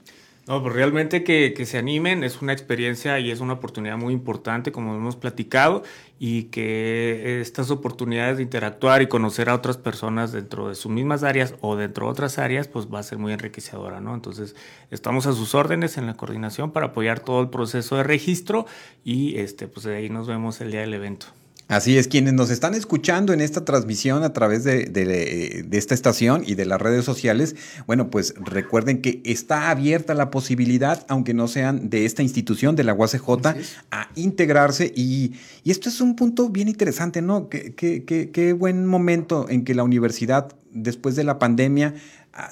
No, 0.48 0.60
pues 0.62 0.74
realmente 0.74 1.24
que, 1.24 1.54
que, 1.56 1.68
se 1.68 1.78
animen 1.78 2.24
es 2.24 2.42
una 2.42 2.52
experiencia 2.52 3.20
y 3.20 3.30
es 3.30 3.42
una 3.42 3.54
oportunidad 3.54 3.98
muy 3.98 4.12
importante, 4.12 4.72
como 4.72 4.96
hemos 4.96 5.16
platicado, 5.16 5.84
y 6.20 6.46
que 6.46 7.42
estas 7.42 7.70
oportunidades 7.70 8.38
de 8.38 8.44
interactuar 8.44 9.04
y 9.04 9.08
conocer 9.08 9.50
a 9.50 9.56
otras 9.56 9.78
personas 9.78 10.32
dentro 10.32 10.70
de 10.70 10.76
sus 10.76 10.92
mismas 10.92 11.22
áreas 11.24 11.54
o 11.62 11.76
dentro 11.76 12.08
de 12.08 12.12
otras 12.12 12.40
áreas, 12.40 12.68
pues 12.68 12.88
va 12.88 13.00
a 13.00 13.04
ser 13.04 13.20
muy 13.20 13.34
enriquecedora, 13.34 14.02
¿no? 14.02 14.16
Entonces, 14.16 14.56
estamos 14.90 15.28
a 15.28 15.34
sus 15.34 15.54
órdenes 15.54 15.98
en 15.98 16.08
la 16.08 16.16
coordinación 16.16 16.72
para 16.72 16.88
apoyar 16.88 17.20
todo 17.20 17.42
el 17.42 17.50
proceso 17.50 17.98
de 17.98 18.04
registro 18.04 18.66
y 19.04 19.38
este, 19.38 19.68
pues 19.68 19.86
de 19.86 19.96
ahí 19.96 20.10
nos 20.10 20.28
vemos 20.28 20.60
el 20.60 20.72
día 20.72 20.82
del 20.82 20.96
evento. 20.96 21.28
Así 21.72 21.98
es, 21.98 22.10
quienes 22.10 22.34
nos 22.34 22.50
están 22.50 22.74
escuchando 22.74 23.32
en 23.32 23.40
esta 23.40 23.64
transmisión 23.64 24.24
a 24.24 24.34
través 24.34 24.66
de, 24.66 24.88
de, 24.88 25.64
de, 25.66 25.78
esta 25.78 25.94
estación 25.94 26.44
y 26.46 26.56
de 26.56 26.66
las 26.66 26.82
redes 26.82 27.06
sociales, 27.06 27.56
bueno, 27.88 28.10
pues 28.10 28.34
recuerden 28.38 29.02
que 29.02 29.22
está 29.24 29.70
abierta 29.70 30.14
la 30.14 30.32
posibilidad, 30.32 31.06
aunque 31.08 31.34
no 31.34 31.48
sean 31.48 31.90
de 31.90 32.04
esta 32.04 32.24
institución, 32.24 32.76
de 32.76 32.84
la 32.84 32.94
UACJ, 32.94 33.56
a 33.90 34.10
integrarse 34.16 34.92
y, 34.94 35.36
y, 35.64 35.72
esto 35.72 35.88
es 35.88 36.02
un 36.02 36.18
punto 36.18 36.50
bien 36.50 36.68
interesante, 36.68 37.22
¿no? 37.22 37.48
Qué, 37.48 37.74
qué, 37.74 38.04
qué, 38.04 38.32
qué 38.32 38.52
buen 38.52 38.86
momento 38.86 39.46
en 39.48 39.64
que 39.64 39.74
la 39.74 39.84
universidad, 39.84 40.54
después 40.74 41.16
de 41.16 41.24
la 41.24 41.40
pandemia, 41.40 41.94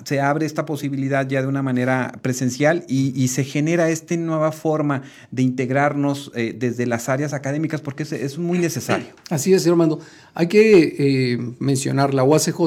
se 0.03 0.19
abre 0.19 0.45
esta 0.45 0.65
posibilidad 0.65 1.27
ya 1.27 1.41
de 1.41 1.47
una 1.47 1.61
manera 1.61 2.11
presencial 2.21 2.83
y, 2.87 3.13
y 3.21 3.29
se 3.29 3.43
genera 3.43 3.89
esta 3.89 4.15
nueva 4.17 4.51
forma 4.51 5.03
de 5.31 5.43
integrarnos 5.43 6.31
eh, 6.35 6.53
desde 6.57 6.85
las 6.85 7.07
áreas 7.07 7.33
académicas 7.33 7.79
porque 7.79 8.03
es, 8.03 8.37
muy 8.37 8.59
necesario. 8.59 9.07
Así 9.29 9.53
es, 9.53 9.65
Armando. 9.67 9.99
Hay 10.33 10.47
que 10.47 10.95
eh, 10.99 11.37
mencionar, 11.59 12.13
la 12.13 12.23
UACJ 12.23 12.59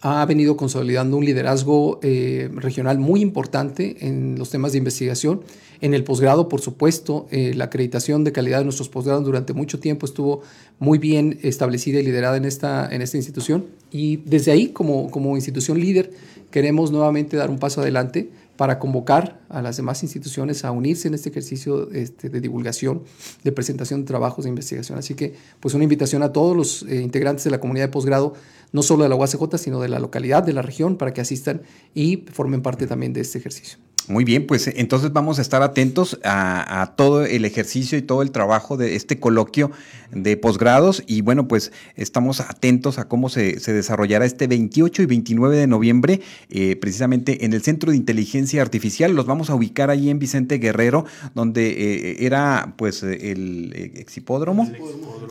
ha 0.00 0.24
venido 0.26 0.56
consolidando 0.56 1.16
un 1.16 1.24
liderazgo 1.24 2.00
eh, 2.02 2.50
regional 2.54 2.98
muy 2.98 3.20
importante 3.20 3.96
en 4.06 4.38
los 4.38 4.50
temas 4.50 4.72
de 4.72 4.78
investigación. 4.78 5.42
En 5.80 5.94
el 5.94 6.04
posgrado, 6.04 6.48
por 6.48 6.60
supuesto, 6.60 7.26
eh, 7.30 7.52
la 7.54 7.64
acreditación 7.64 8.24
de 8.24 8.32
calidad 8.32 8.58
de 8.58 8.64
nuestros 8.64 8.88
posgrados 8.88 9.24
durante 9.24 9.52
mucho 9.52 9.78
tiempo 9.78 10.06
estuvo 10.06 10.42
muy 10.78 10.98
bien 10.98 11.38
establecida 11.42 12.00
y 12.00 12.02
liderada 12.02 12.36
en 12.36 12.44
esta, 12.44 12.88
en 12.90 13.02
esta 13.02 13.16
institución. 13.16 13.66
Y 13.90 14.18
desde 14.18 14.52
ahí, 14.52 14.68
como, 14.68 15.10
como 15.10 15.36
institución 15.36 15.80
líder, 15.80 16.12
queremos 16.50 16.90
nuevamente 16.90 17.36
dar 17.36 17.50
un 17.50 17.58
paso 17.58 17.80
adelante 17.80 18.30
para 18.56 18.78
convocar 18.78 19.38
a 19.48 19.62
las 19.62 19.76
demás 19.76 20.02
instituciones 20.02 20.64
a 20.64 20.70
unirse 20.70 21.08
en 21.08 21.14
este 21.14 21.28
ejercicio 21.28 21.90
este, 21.92 22.28
de 22.28 22.40
divulgación, 22.40 23.02
de 23.44 23.52
presentación 23.52 24.00
de 24.00 24.06
trabajos 24.06 24.44
de 24.44 24.48
investigación. 24.48 24.98
Así 24.98 25.14
que, 25.14 25.34
pues 25.60 25.74
una 25.74 25.84
invitación 25.84 26.22
a 26.22 26.32
todos 26.32 26.56
los 26.56 26.82
eh, 26.84 27.02
integrantes 27.02 27.44
de 27.44 27.50
la 27.50 27.60
comunidad 27.60 27.86
de 27.86 27.92
posgrado, 27.92 28.34
no 28.76 28.82
solo 28.82 29.04
de 29.04 29.08
la 29.08 29.14
UACJ, 29.16 29.56
sino 29.56 29.80
de 29.80 29.88
la 29.88 29.98
localidad, 29.98 30.42
de 30.42 30.52
la 30.52 30.60
región, 30.60 30.96
para 30.98 31.14
que 31.14 31.22
asistan 31.22 31.62
y 31.94 32.26
formen 32.30 32.60
parte 32.60 32.86
también 32.86 33.14
de 33.14 33.22
este 33.22 33.38
ejercicio. 33.38 33.78
Muy 34.06 34.22
bien, 34.22 34.46
pues 34.46 34.68
entonces 34.68 35.12
vamos 35.12 35.38
a 35.38 35.42
estar 35.42 35.62
atentos 35.62 36.20
a, 36.22 36.82
a, 36.82 36.94
todo 36.94 37.24
el 37.24 37.44
ejercicio 37.44 37.98
y 37.98 38.02
todo 38.02 38.22
el 38.22 38.30
trabajo 38.30 38.76
de 38.76 38.94
este 38.94 39.18
coloquio 39.18 39.72
de 40.12 40.36
posgrados 40.36 41.02
y 41.06 41.22
bueno, 41.22 41.48
pues 41.48 41.72
estamos 41.96 42.40
atentos 42.40 42.98
a 42.98 43.08
cómo 43.08 43.28
se, 43.28 43.58
se 43.60 43.72
desarrollará 43.72 44.24
este 44.24 44.46
28 44.46 45.02
y 45.02 45.06
29 45.06 45.56
de 45.56 45.66
noviembre, 45.66 46.20
eh, 46.50 46.76
precisamente 46.76 47.44
en 47.44 47.52
el 47.52 47.62
Centro 47.62 47.90
de 47.90 47.96
Inteligencia 47.96 48.62
Artificial. 48.62 49.12
Los 49.12 49.26
vamos 49.26 49.50
a 49.50 49.54
ubicar 49.54 49.90
allí 49.90 50.10
en 50.10 50.18
Vicente 50.18 50.58
Guerrero, 50.58 51.04
donde 51.34 51.70
eh, 51.70 52.16
era 52.20 52.74
pues 52.76 53.02
el 53.02 53.72
exhipódromo. 53.96 54.70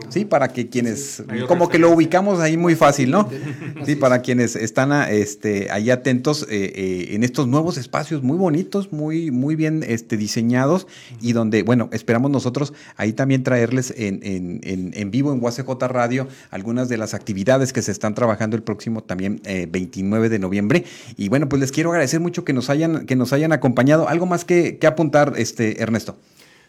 Sí, 0.08 0.24
para 0.24 0.48
que 0.48 0.68
quienes, 0.68 1.22
como 1.48 1.68
que 1.68 1.78
lo 1.78 1.90
ubicamos 1.90 2.40
ahí 2.40 2.56
muy 2.56 2.74
fácil, 2.74 3.10
¿no? 3.10 3.28
Sí, 3.84 3.94
para 3.94 4.22
quienes 4.22 4.56
están 4.56 4.90
a, 4.92 5.10
este, 5.10 5.70
ahí 5.70 5.90
atentos 5.90 6.46
eh, 6.50 7.08
en 7.10 7.22
estos 7.22 7.46
nuevos 7.46 7.76
espacios 7.76 8.22
muy 8.22 8.36
bonitos 8.36 8.92
muy, 8.92 9.30
muy 9.30 9.54
bien 9.54 9.84
este, 9.86 10.16
diseñados 10.16 10.86
y 11.20 11.32
donde, 11.32 11.62
bueno, 11.62 11.88
esperamos 11.92 12.30
nosotros 12.30 12.72
ahí 12.96 13.12
también 13.12 13.42
traerles 13.42 13.92
en, 13.96 14.20
en, 14.22 14.60
en, 14.64 14.92
en 14.94 15.10
vivo 15.10 15.32
en 15.32 15.42
UACJ 15.42 15.68
Radio 15.88 16.28
algunas 16.50 16.88
de 16.88 16.96
las 16.96 17.14
actividades 17.14 17.72
que 17.72 17.82
se 17.82 17.92
están 17.92 18.14
trabajando 18.14 18.56
el 18.56 18.62
próximo 18.62 19.02
también 19.02 19.40
eh, 19.44 19.66
29 19.70 20.28
de 20.28 20.38
noviembre. 20.38 20.84
Y 21.16 21.28
bueno, 21.28 21.48
pues 21.48 21.60
les 21.60 21.72
quiero 21.72 21.90
agradecer 21.90 22.20
mucho 22.20 22.44
que 22.44 22.52
nos 22.52 22.70
hayan, 22.70 23.06
que 23.06 23.16
nos 23.16 23.32
hayan 23.32 23.52
acompañado. 23.52 24.08
¿Algo 24.08 24.26
más 24.26 24.44
que, 24.44 24.78
que 24.78 24.86
apuntar, 24.86 25.34
este, 25.36 25.82
Ernesto? 25.82 26.16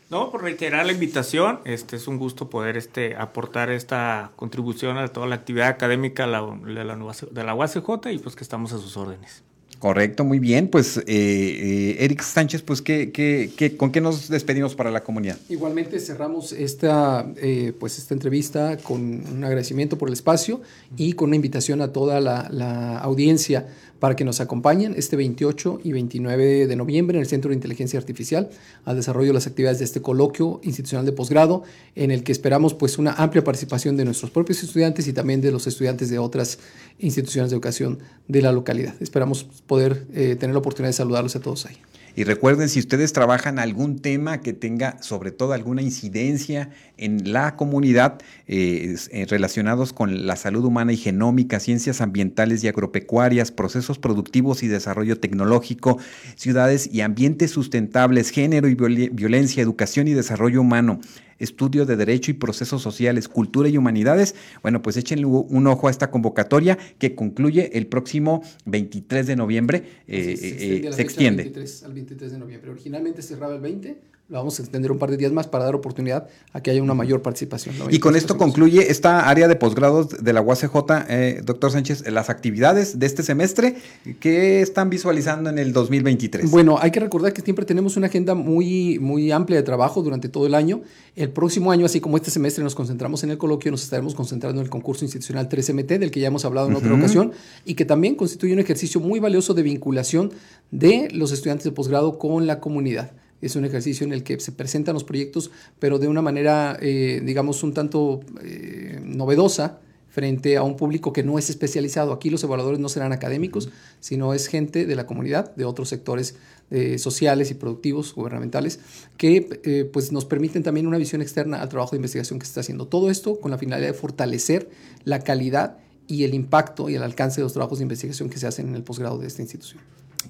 No, 0.10 0.32
por 0.32 0.42
reiterar 0.42 0.86
la 0.86 0.94
invitación, 0.94 1.60
este 1.66 1.98
es 1.98 2.08
un 2.08 2.18
gusto 2.18 2.50
poder 2.50 2.78
este, 2.78 3.18
aportar 3.18 3.70
esta 3.70 4.32
contribución 4.38 4.98
a 4.98 5.10
toda 5.10 5.28
la 5.28 5.36
actividad 5.36 5.68
académica 5.68 6.26
de 6.26 6.32
la, 6.32 6.42
de 6.42 6.84
la, 6.86 6.96
de 7.32 7.44
la 7.44 7.54
UACJ 7.54 8.12
y 8.12 8.18
pues 8.20 8.36
que 8.36 8.44
estamos 8.44 8.72
a 8.72 8.78
sus 8.78 8.96
órdenes. 8.96 9.44
Correcto, 9.80 10.24
muy 10.24 10.40
bien. 10.40 10.70
Pues, 10.70 10.98
eh, 10.98 11.04
eh, 11.08 11.98
Eric 12.00 12.24
Sánchez, 12.24 12.64
pues, 12.64 12.82
¿qué, 12.82 13.12
qué, 13.12 13.52
qué, 13.56 13.78
¿con 13.78 13.92
qué 13.92 14.02
nos 14.02 14.28
despedimos 14.28 14.74
para 14.74 14.90
la 14.90 15.04
comunidad? 15.04 15.38
Igualmente 15.50 16.00
cerramos 16.00 16.52
esta, 16.52 17.28
eh, 17.38 17.74
pues, 17.80 18.00
esta 18.00 18.16
entrevista 18.16 18.78
con 18.78 19.02
un 19.02 19.44
agradecimiento 19.44 19.98
por 19.98 20.10
el 20.10 20.14
espacio 20.14 20.62
y 20.96 21.14
con 21.14 21.30
una 21.30 21.36
invitación 21.36 21.82
a 21.82 21.92
toda 21.92 22.20
la, 22.22 22.48
la 22.50 22.98
audiencia 22.98 23.68
para 24.00 24.16
que 24.16 24.24
nos 24.24 24.40
acompañen 24.40 24.94
este 24.98 25.16
28 25.16 25.80
y 25.84 25.92
29 25.92 26.68
de 26.68 26.76
noviembre 26.76 27.18
en 27.18 27.22
el 27.22 27.28
Centro 27.28 27.50
de 27.50 27.56
Inteligencia 27.56 28.00
Artificial 28.00 28.50
al 28.86 28.96
desarrollo 28.96 29.28
de 29.28 29.34
las 29.34 29.48
actividades 29.48 29.80
de 29.80 29.86
este 29.86 30.02
coloquio 30.02 30.60
institucional 30.64 31.06
de 31.06 31.12
posgrado, 31.12 31.64
en 31.96 32.12
el 32.12 32.24
que 32.24 32.32
esperamos 32.32 32.74
pues 32.74 32.98
una 32.98 33.14
amplia 33.14 33.44
participación 33.44 33.98
de 33.98 34.06
nuestros 34.06 34.32
propios 34.32 34.64
estudiantes 34.64 35.08
y 35.08 35.14
también 35.14 35.42
de 35.42 35.52
los 35.52 35.68
estudiantes 35.68 36.10
de 36.10 36.20
otras 36.20 36.60
instituciones 37.00 37.52
de 37.52 37.56
educación 37.56 38.00
de 38.28 38.42
la 38.42 38.52
localidad. 38.52 38.96
Esperamos 39.00 39.46
poder 39.66 40.06
eh, 40.14 40.36
tener 40.36 40.54
la 40.54 40.60
oportunidad 40.60 40.90
de 40.90 40.94
saludarlos 40.94 41.36
a 41.36 41.40
todos 41.40 41.66
ahí. 41.66 41.78
Y 42.18 42.24
recuerden, 42.24 42.68
si 42.68 42.80
ustedes 42.80 43.14
trabajan 43.14 43.60
algún 43.60 44.00
tema 44.00 44.42
que 44.42 44.52
tenga 44.52 45.00
sobre 45.04 45.30
todo 45.30 45.54
alguna 45.54 45.84
incidencia 45.84 46.72
en 46.98 47.32
la 47.32 47.56
comunidad 47.56 48.18
eh, 48.48 48.96
relacionados 49.30 49.94
con 49.94 50.26
la 50.26 50.36
salud 50.36 50.66
humana 50.66 50.92
y 50.94 50.98
genómica, 50.98 51.60
ciencias 51.60 52.02
ambientales 52.02 52.64
y 52.64 52.70
agropecuarias, 52.70 53.52
procesos 53.52 54.00
productivos 54.00 54.64
y 54.64 54.68
desarrollo 54.68 55.20
tecnológico, 55.20 56.00
ciudades 56.36 56.90
y 56.92 57.02
ambientes 57.02 57.52
sustentables, 57.52 58.32
género 58.32 58.68
y 58.68 58.74
violencia, 58.74 59.62
educación 59.62 60.08
y 60.08 60.14
desarrollo 60.14 60.62
humano, 60.62 61.00
estudio 61.40 61.86
de 61.86 61.96
derecho 61.96 62.32
y 62.32 62.34
procesos 62.34 62.82
sociales, 62.82 63.28
cultura 63.28 63.70
y 63.70 63.78
humanidades, 63.78 64.36
bueno, 64.62 64.82
pues 64.82 64.98
échenle 64.98 65.26
un 65.26 65.68
ojo 65.68 65.88
a 65.88 65.92
esta 65.92 66.12
convocatoria 66.12 66.78
que 66.98 67.16
concluye 67.16 67.78
el 67.78 67.88
próximo 67.88 68.44
23 68.66 69.28
de 69.28 69.36
noviembre, 69.36 69.84
eh, 70.08 70.38
se 70.38 70.48
extiende. 70.48 70.88
Eh, 70.88 70.94
se 70.94 71.02
extiende. 71.02 71.44
Al 71.44 71.50
23, 71.50 71.84
al 71.84 71.94
23 71.94 72.32
de 72.32 72.38
noviembre. 72.38 72.72
Originalmente 72.72 73.22
cerraba 73.22 73.56
el 73.56 73.62
20, 73.62 73.98
lo 74.30 74.40
vamos 74.40 74.60
a 74.60 74.62
extender 74.62 74.92
un 74.92 74.98
par 74.98 75.10
de 75.10 75.16
días 75.16 75.32
más 75.32 75.48
para 75.48 75.64
dar 75.64 75.74
oportunidad 75.74 76.28
a 76.52 76.62
que 76.62 76.70
haya 76.70 76.84
una 76.84 76.94
mayor 76.94 77.22
participación. 77.22 77.78
¿no? 77.80 77.86
Y 77.90 78.00
con 78.00 78.18
esto 78.18 78.38
concluye 78.38 78.92
esta 78.92 79.30
área 79.30 79.48
de 79.48 79.56
posgrados 79.56 80.22
de 80.22 80.34
la 80.34 80.42
UACJ, 80.42 80.76
eh, 81.08 81.42
doctor 81.46 81.72
Sánchez, 81.72 82.06
las 82.12 82.30
actividades 82.30 83.00
de 83.00 83.06
este 83.06 83.24
semestre 83.24 83.78
que 84.20 84.62
están 84.62 84.90
visualizando 84.90 85.50
en 85.50 85.58
el 85.60 85.72
2023. 85.72 86.52
Bueno, 86.52 86.78
hay 86.82 86.92
que 86.92 87.00
recordar 87.00 87.32
que 87.32 87.42
siempre 87.42 87.64
tenemos 87.66 87.96
una 87.96 88.08
agenda 88.08 88.36
muy, 88.36 89.00
muy 89.00 89.32
amplia 89.32 89.58
de 89.58 89.64
trabajo 89.64 90.02
durante 90.02 90.28
todo 90.28 90.46
el 90.46 90.56
año. 90.56 90.82
El 91.16 91.30
próximo 91.30 91.72
año, 91.72 91.86
así 91.86 92.02
como 92.02 92.18
este 92.18 92.30
semestre 92.30 92.66
nos 92.66 92.76
concentramos 92.76 93.24
en 93.24 93.32
el 93.32 93.38
coloquio, 93.38 93.72
nos 93.72 93.84
estaremos 93.84 94.14
concentrando 94.14 94.60
en 94.60 94.66
el 94.66 94.70
concurso 94.70 95.06
institucional 95.06 95.48
3MT, 95.48 96.00
del 96.00 96.12
que 96.12 96.20
ya 96.20 96.28
hemos 96.28 96.44
hablado 96.44 96.68
en 96.68 96.76
otra 96.76 96.90
uh 96.90 96.96
-huh. 96.96 97.00
ocasión, 97.00 97.32
y 97.64 97.76
que 97.76 97.86
también 97.86 98.16
constituye 98.16 98.52
un 98.52 98.60
ejercicio 98.60 99.00
muy 99.00 99.22
valioso 99.22 99.54
de 99.54 99.64
vinculación 99.64 100.34
de 100.72 101.08
los 101.14 101.32
estudiantes 101.32 101.64
de 101.64 101.72
posgrado 101.72 102.20
con 102.20 102.46
la 102.46 102.60
comunidad. 102.60 103.12
Es 103.42 103.56
un 103.56 103.66
ejercicio 103.66 104.06
en 104.06 104.14
el 104.14 104.24
que 104.24 104.40
se 104.40 104.52
presentan 104.52 104.94
los 104.94 105.04
proyectos, 105.04 105.52
pero 105.80 106.00
de 106.00 106.08
una 106.08 106.22
manera, 106.22 106.78
eh, 106.82 107.22
digamos, 107.24 107.64
un 107.64 107.74
tanto 107.74 108.22
eh, 108.44 109.00
novedosa 109.04 109.80
frente 110.10 110.58
a 110.58 110.64
un 110.64 110.76
público 110.76 111.14
que 111.14 111.22
no 111.22 111.38
es 111.38 111.50
especializado. 111.52 112.12
Aquí 112.12 112.32
los 112.32 112.44
evaluadores 112.44 112.80
no 112.80 112.90
serán 112.90 113.14
académicos, 113.14 113.70
sino 114.00 114.34
es 114.34 114.48
gente 114.48 114.88
de 114.88 114.96
la 114.96 115.06
comunidad, 115.06 115.56
de 115.56 115.66
otros 115.66 115.90
sectores 115.90 116.36
eh, 116.72 116.98
sociales 116.98 117.52
y 117.52 117.54
productivos, 117.54 118.16
gubernamentales, 118.16 118.80
que 119.18 119.88
pues 119.94 120.12
nos 120.12 120.26
permiten 120.26 120.64
también 120.64 120.88
una 120.88 120.98
visión 120.98 121.22
externa 121.22 121.62
al 121.62 121.70
trabajo 121.70 121.92
de 121.92 121.98
investigación 121.98 122.40
que 122.40 122.46
se 122.46 122.52
está 122.52 122.62
haciendo. 122.62 122.88
Todo 122.88 123.12
esto 123.12 123.40
con 123.40 123.52
la 123.52 123.60
finalidad 123.60 123.90
de 123.90 123.94
fortalecer 123.94 124.70
la 125.04 125.20
calidad 125.20 125.78
y 126.08 126.24
el 126.24 126.34
impacto 126.34 126.90
y 126.90 126.96
el 126.96 127.04
alcance 127.04 127.42
de 127.42 127.44
los 127.44 127.54
trabajos 127.54 127.80
de 127.80 127.84
investigación 127.84 128.30
que 128.30 128.40
se 128.40 128.48
hacen 128.48 128.70
en 128.70 128.76
el 128.76 128.84
posgrado 128.84 129.20
de 129.20 129.28
esta 129.28 129.42
institución. 129.42 129.82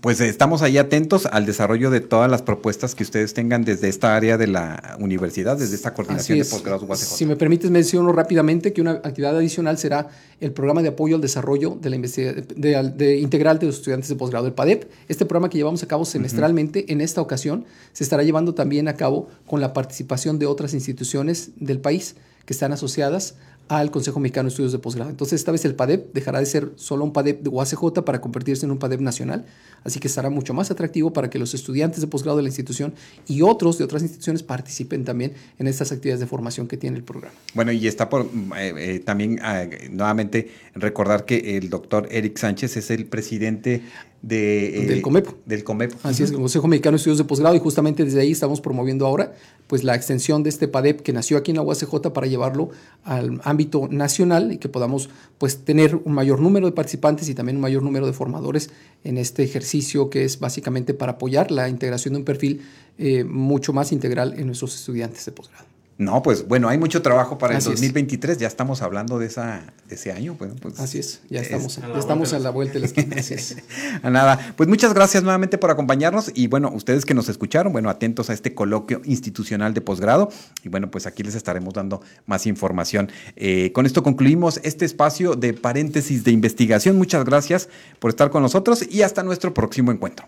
Pues 0.01 0.19
estamos 0.21 0.61
ahí 0.61 0.77
atentos 0.77 1.25
al 1.25 1.45
desarrollo 1.45 1.89
de 1.89 2.01
todas 2.01 2.29
las 2.29 2.41
propuestas 2.41 2.93
que 2.93 3.03
ustedes 3.03 3.33
tengan 3.33 3.63
desde 3.63 3.89
esta 3.89 4.15
área 4.15 4.37
de 4.37 4.47
la 4.47 4.95
universidad, 4.99 5.57
desde 5.57 5.75
esta 5.75 5.93
coordinación 5.93 6.39
de 6.39 6.45
posgrados 6.45 6.83
UACJ. 6.83 7.03
Si 7.03 7.25
me 7.25 7.35
permites, 7.35 7.71
menciono 7.71 8.11
rápidamente 8.11 8.73
que 8.73 8.81
una 8.81 8.91
actividad 8.91 9.35
adicional 9.35 9.77
será 9.77 10.09
el 10.39 10.51
programa 10.51 10.81
de 10.81 10.89
apoyo 10.89 11.15
al 11.15 11.21
desarrollo 11.21 11.77
de 11.81 11.89
la 11.89 11.97
de, 11.97 13.17
integral 13.17 13.59
de 13.59 13.67
los 13.67 13.77
estudiantes 13.77 14.09
de 14.09 14.15
posgrado, 14.15 14.45
el 14.45 14.53
PADEP. 14.53 14.89
Este 15.07 15.25
programa 15.25 15.49
que 15.49 15.57
llevamos 15.57 15.81
a 15.83 15.87
cabo 15.87 16.05
semestralmente, 16.05 16.91
en 16.91 17.01
esta 17.01 17.21
ocasión, 17.21 17.65
se 17.93 18.03
estará 18.03 18.23
llevando 18.23 18.53
también 18.53 18.87
a 18.87 18.93
cabo 18.95 19.29
con 19.45 19.61
la 19.61 19.73
participación 19.73 20.37
de 20.37 20.45
otras 20.45 20.73
instituciones 20.73 21.51
del 21.55 21.79
país 21.79 22.15
que 22.45 22.53
están 22.53 22.71
asociadas 22.71 23.35
al 23.67 23.91
Consejo 23.91 24.19
Mexicano 24.19 24.47
de 24.47 24.49
Estudios 24.49 24.71
de 24.71 24.79
Posgrado. 24.79 25.09
Entonces, 25.09 25.39
esta 25.39 25.51
vez 25.51 25.65
el 25.65 25.75
PADEP 25.75 26.13
dejará 26.13 26.39
de 26.39 26.45
ser 26.45 26.71
solo 26.75 27.03
un 27.03 27.13
PADEP 27.13 27.41
de 27.41 27.49
UACJ 27.49 28.03
para 28.05 28.21
convertirse 28.21 28.65
en 28.65 28.71
un 28.71 28.77
PADEP 28.77 29.01
nacional, 29.01 29.45
así 29.83 29.99
que 29.99 30.07
estará 30.07 30.29
mucho 30.29 30.53
más 30.53 30.71
atractivo 30.71 31.11
para 31.13 31.29
que 31.29 31.39
los 31.39 31.53
estudiantes 31.53 32.01
de 32.01 32.07
posgrado 32.07 32.37
de 32.37 32.43
la 32.43 32.49
institución 32.49 32.93
y 33.27 33.41
otros 33.41 33.77
de 33.77 33.83
otras 33.83 34.01
instituciones 34.01 34.43
participen 34.43 35.03
también 35.03 35.33
en 35.59 35.67
estas 35.67 35.91
actividades 35.91 36.19
de 36.19 36.27
formación 36.27 36.67
que 36.67 36.77
tiene 36.77 36.97
el 36.97 37.03
programa. 37.03 37.35
Bueno, 37.53 37.71
y 37.71 37.87
está 37.87 38.09
por 38.09 38.23
eh, 38.57 38.73
eh, 38.77 38.99
también 38.99 39.39
ah, 39.41 39.65
nuevamente 39.89 40.51
recordar 40.75 41.25
que 41.25 41.57
el 41.57 41.69
doctor 41.69 42.07
Eric 42.11 42.37
Sánchez 42.37 42.77
es 42.77 42.91
el 42.91 43.05
presidente 43.05 43.81
de, 44.21 44.85
del 44.87 45.01
COMEP. 45.01 45.27
Del 45.45 45.63
COMEP. 45.63 45.93
Así 46.03 46.23
es, 46.23 46.31
el 46.31 46.37
Consejo 46.37 46.67
Mexicano 46.67 46.93
de 46.93 46.97
Estudios 46.97 47.17
de 47.17 47.23
Posgrado, 47.23 47.55
y 47.55 47.59
justamente 47.59 48.03
desde 48.03 48.19
ahí 48.19 48.31
estamos 48.31 48.61
promoviendo 48.61 49.05
ahora 49.05 49.33
pues 49.67 49.83
la 49.83 49.95
extensión 49.95 50.43
de 50.43 50.49
este 50.49 50.67
PADEP 50.67 51.01
que 51.01 51.13
nació 51.13 51.37
aquí 51.37 51.51
en 51.51 51.57
la 51.57 51.63
UACJ 51.63 52.11
para 52.13 52.27
llevarlo 52.27 52.69
al 53.03 53.39
ámbito 53.43 53.87
nacional 53.89 54.51
y 54.51 54.57
que 54.57 54.69
podamos 54.69 55.09
pues 55.37 55.59
tener 55.59 55.95
un 55.95 56.13
mayor 56.13 56.39
número 56.39 56.65
de 56.65 56.71
participantes 56.71 57.29
y 57.29 57.35
también 57.35 57.57
un 57.57 57.61
mayor 57.61 57.83
número 57.83 58.05
de 58.05 58.13
formadores 58.13 58.69
en 59.03 59.17
este 59.17 59.43
ejercicio 59.43 60.09
que 60.09 60.23
es 60.23 60.39
básicamente 60.39 60.93
para 60.93 61.13
apoyar 61.13 61.51
la 61.51 61.69
integración 61.69 62.13
de 62.13 62.19
un 62.19 62.25
perfil 62.25 62.61
eh, 62.97 63.23
mucho 63.23 63.73
más 63.73 63.91
integral 63.91 64.33
en 64.37 64.47
nuestros 64.47 64.75
estudiantes 64.75 65.25
de 65.25 65.31
posgrado. 65.31 65.76
No, 65.97 66.21
pues 66.21 66.47
bueno, 66.47 66.69
hay 66.69 66.77
mucho 66.77 67.01
trabajo 67.01 67.39
para 67.39 67.57
el 67.57 67.63
2023, 67.63 68.37
ya 68.37 68.47
estamos 68.47 68.83
hablando 68.83 69.17
de, 69.17 69.25
esa, 69.25 69.63
de 69.89 69.95
ese 69.95 70.11
año. 70.11 70.35
Pues, 70.37 70.79
así 70.79 70.99
es, 70.99 71.21
ya 71.27 71.41
estamos, 71.41 71.79
estamos 71.97 72.33
a 72.33 72.39
la 72.39 72.51
vuelta 72.51 72.75
de 72.75 72.81
la 72.81 72.85
esquina. 72.85 73.15
a 74.03 74.09
nada, 74.11 74.53
pues 74.55 74.69
muchas 74.69 74.93
gracias 74.93 75.23
nuevamente 75.23 75.57
por 75.57 75.71
acompañarnos 75.71 76.31
y 76.35 76.47
bueno, 76.47 76.69
ustedes 76.71 77.03
que 77.03 77.15
nos 77.15 77.29
escucharon, 77.29 77.73
bueno, 77.73 77.89
atentos 77.89 78.29
a 78.29 78.33
este 78.33 78.53
coloquio 78.53 79.01
institucional 79.05 79.73
de 79.73 79.81
posgrado 79.81 80.29
y 80.63 80.69
bueno, 80.69 80.91
pues 80.91 81.07
aquí 81.07 81.23
les 81.23 81.33
estaremos 81.33 81.73
dando 81.73 82.01
más 82.27 82.45
información. 82.45 83.11
Eh, 83.35 83.71
con 83.71 83.87
esto 83.87 84.03
concluimos 84.03 84.59
este 84.63 84.85
espacio 84.85 85.33
de 85.33 85.53
paréntesis 85.53 86.23
de 86.23 86.31
investigación. 86.31 86.95
Muchas 86.97 87.25
gracias 87.25 87.69
por 87.97 88.11
estar 88.11 88.29
con 88.29 88.43
nosotros 88.43 88.85
y 88.87 89.01
hasta 89.01 89.23
nuestro 89.23 89.51
próximo 89.51 89.91
encuentro. 89.91 90.27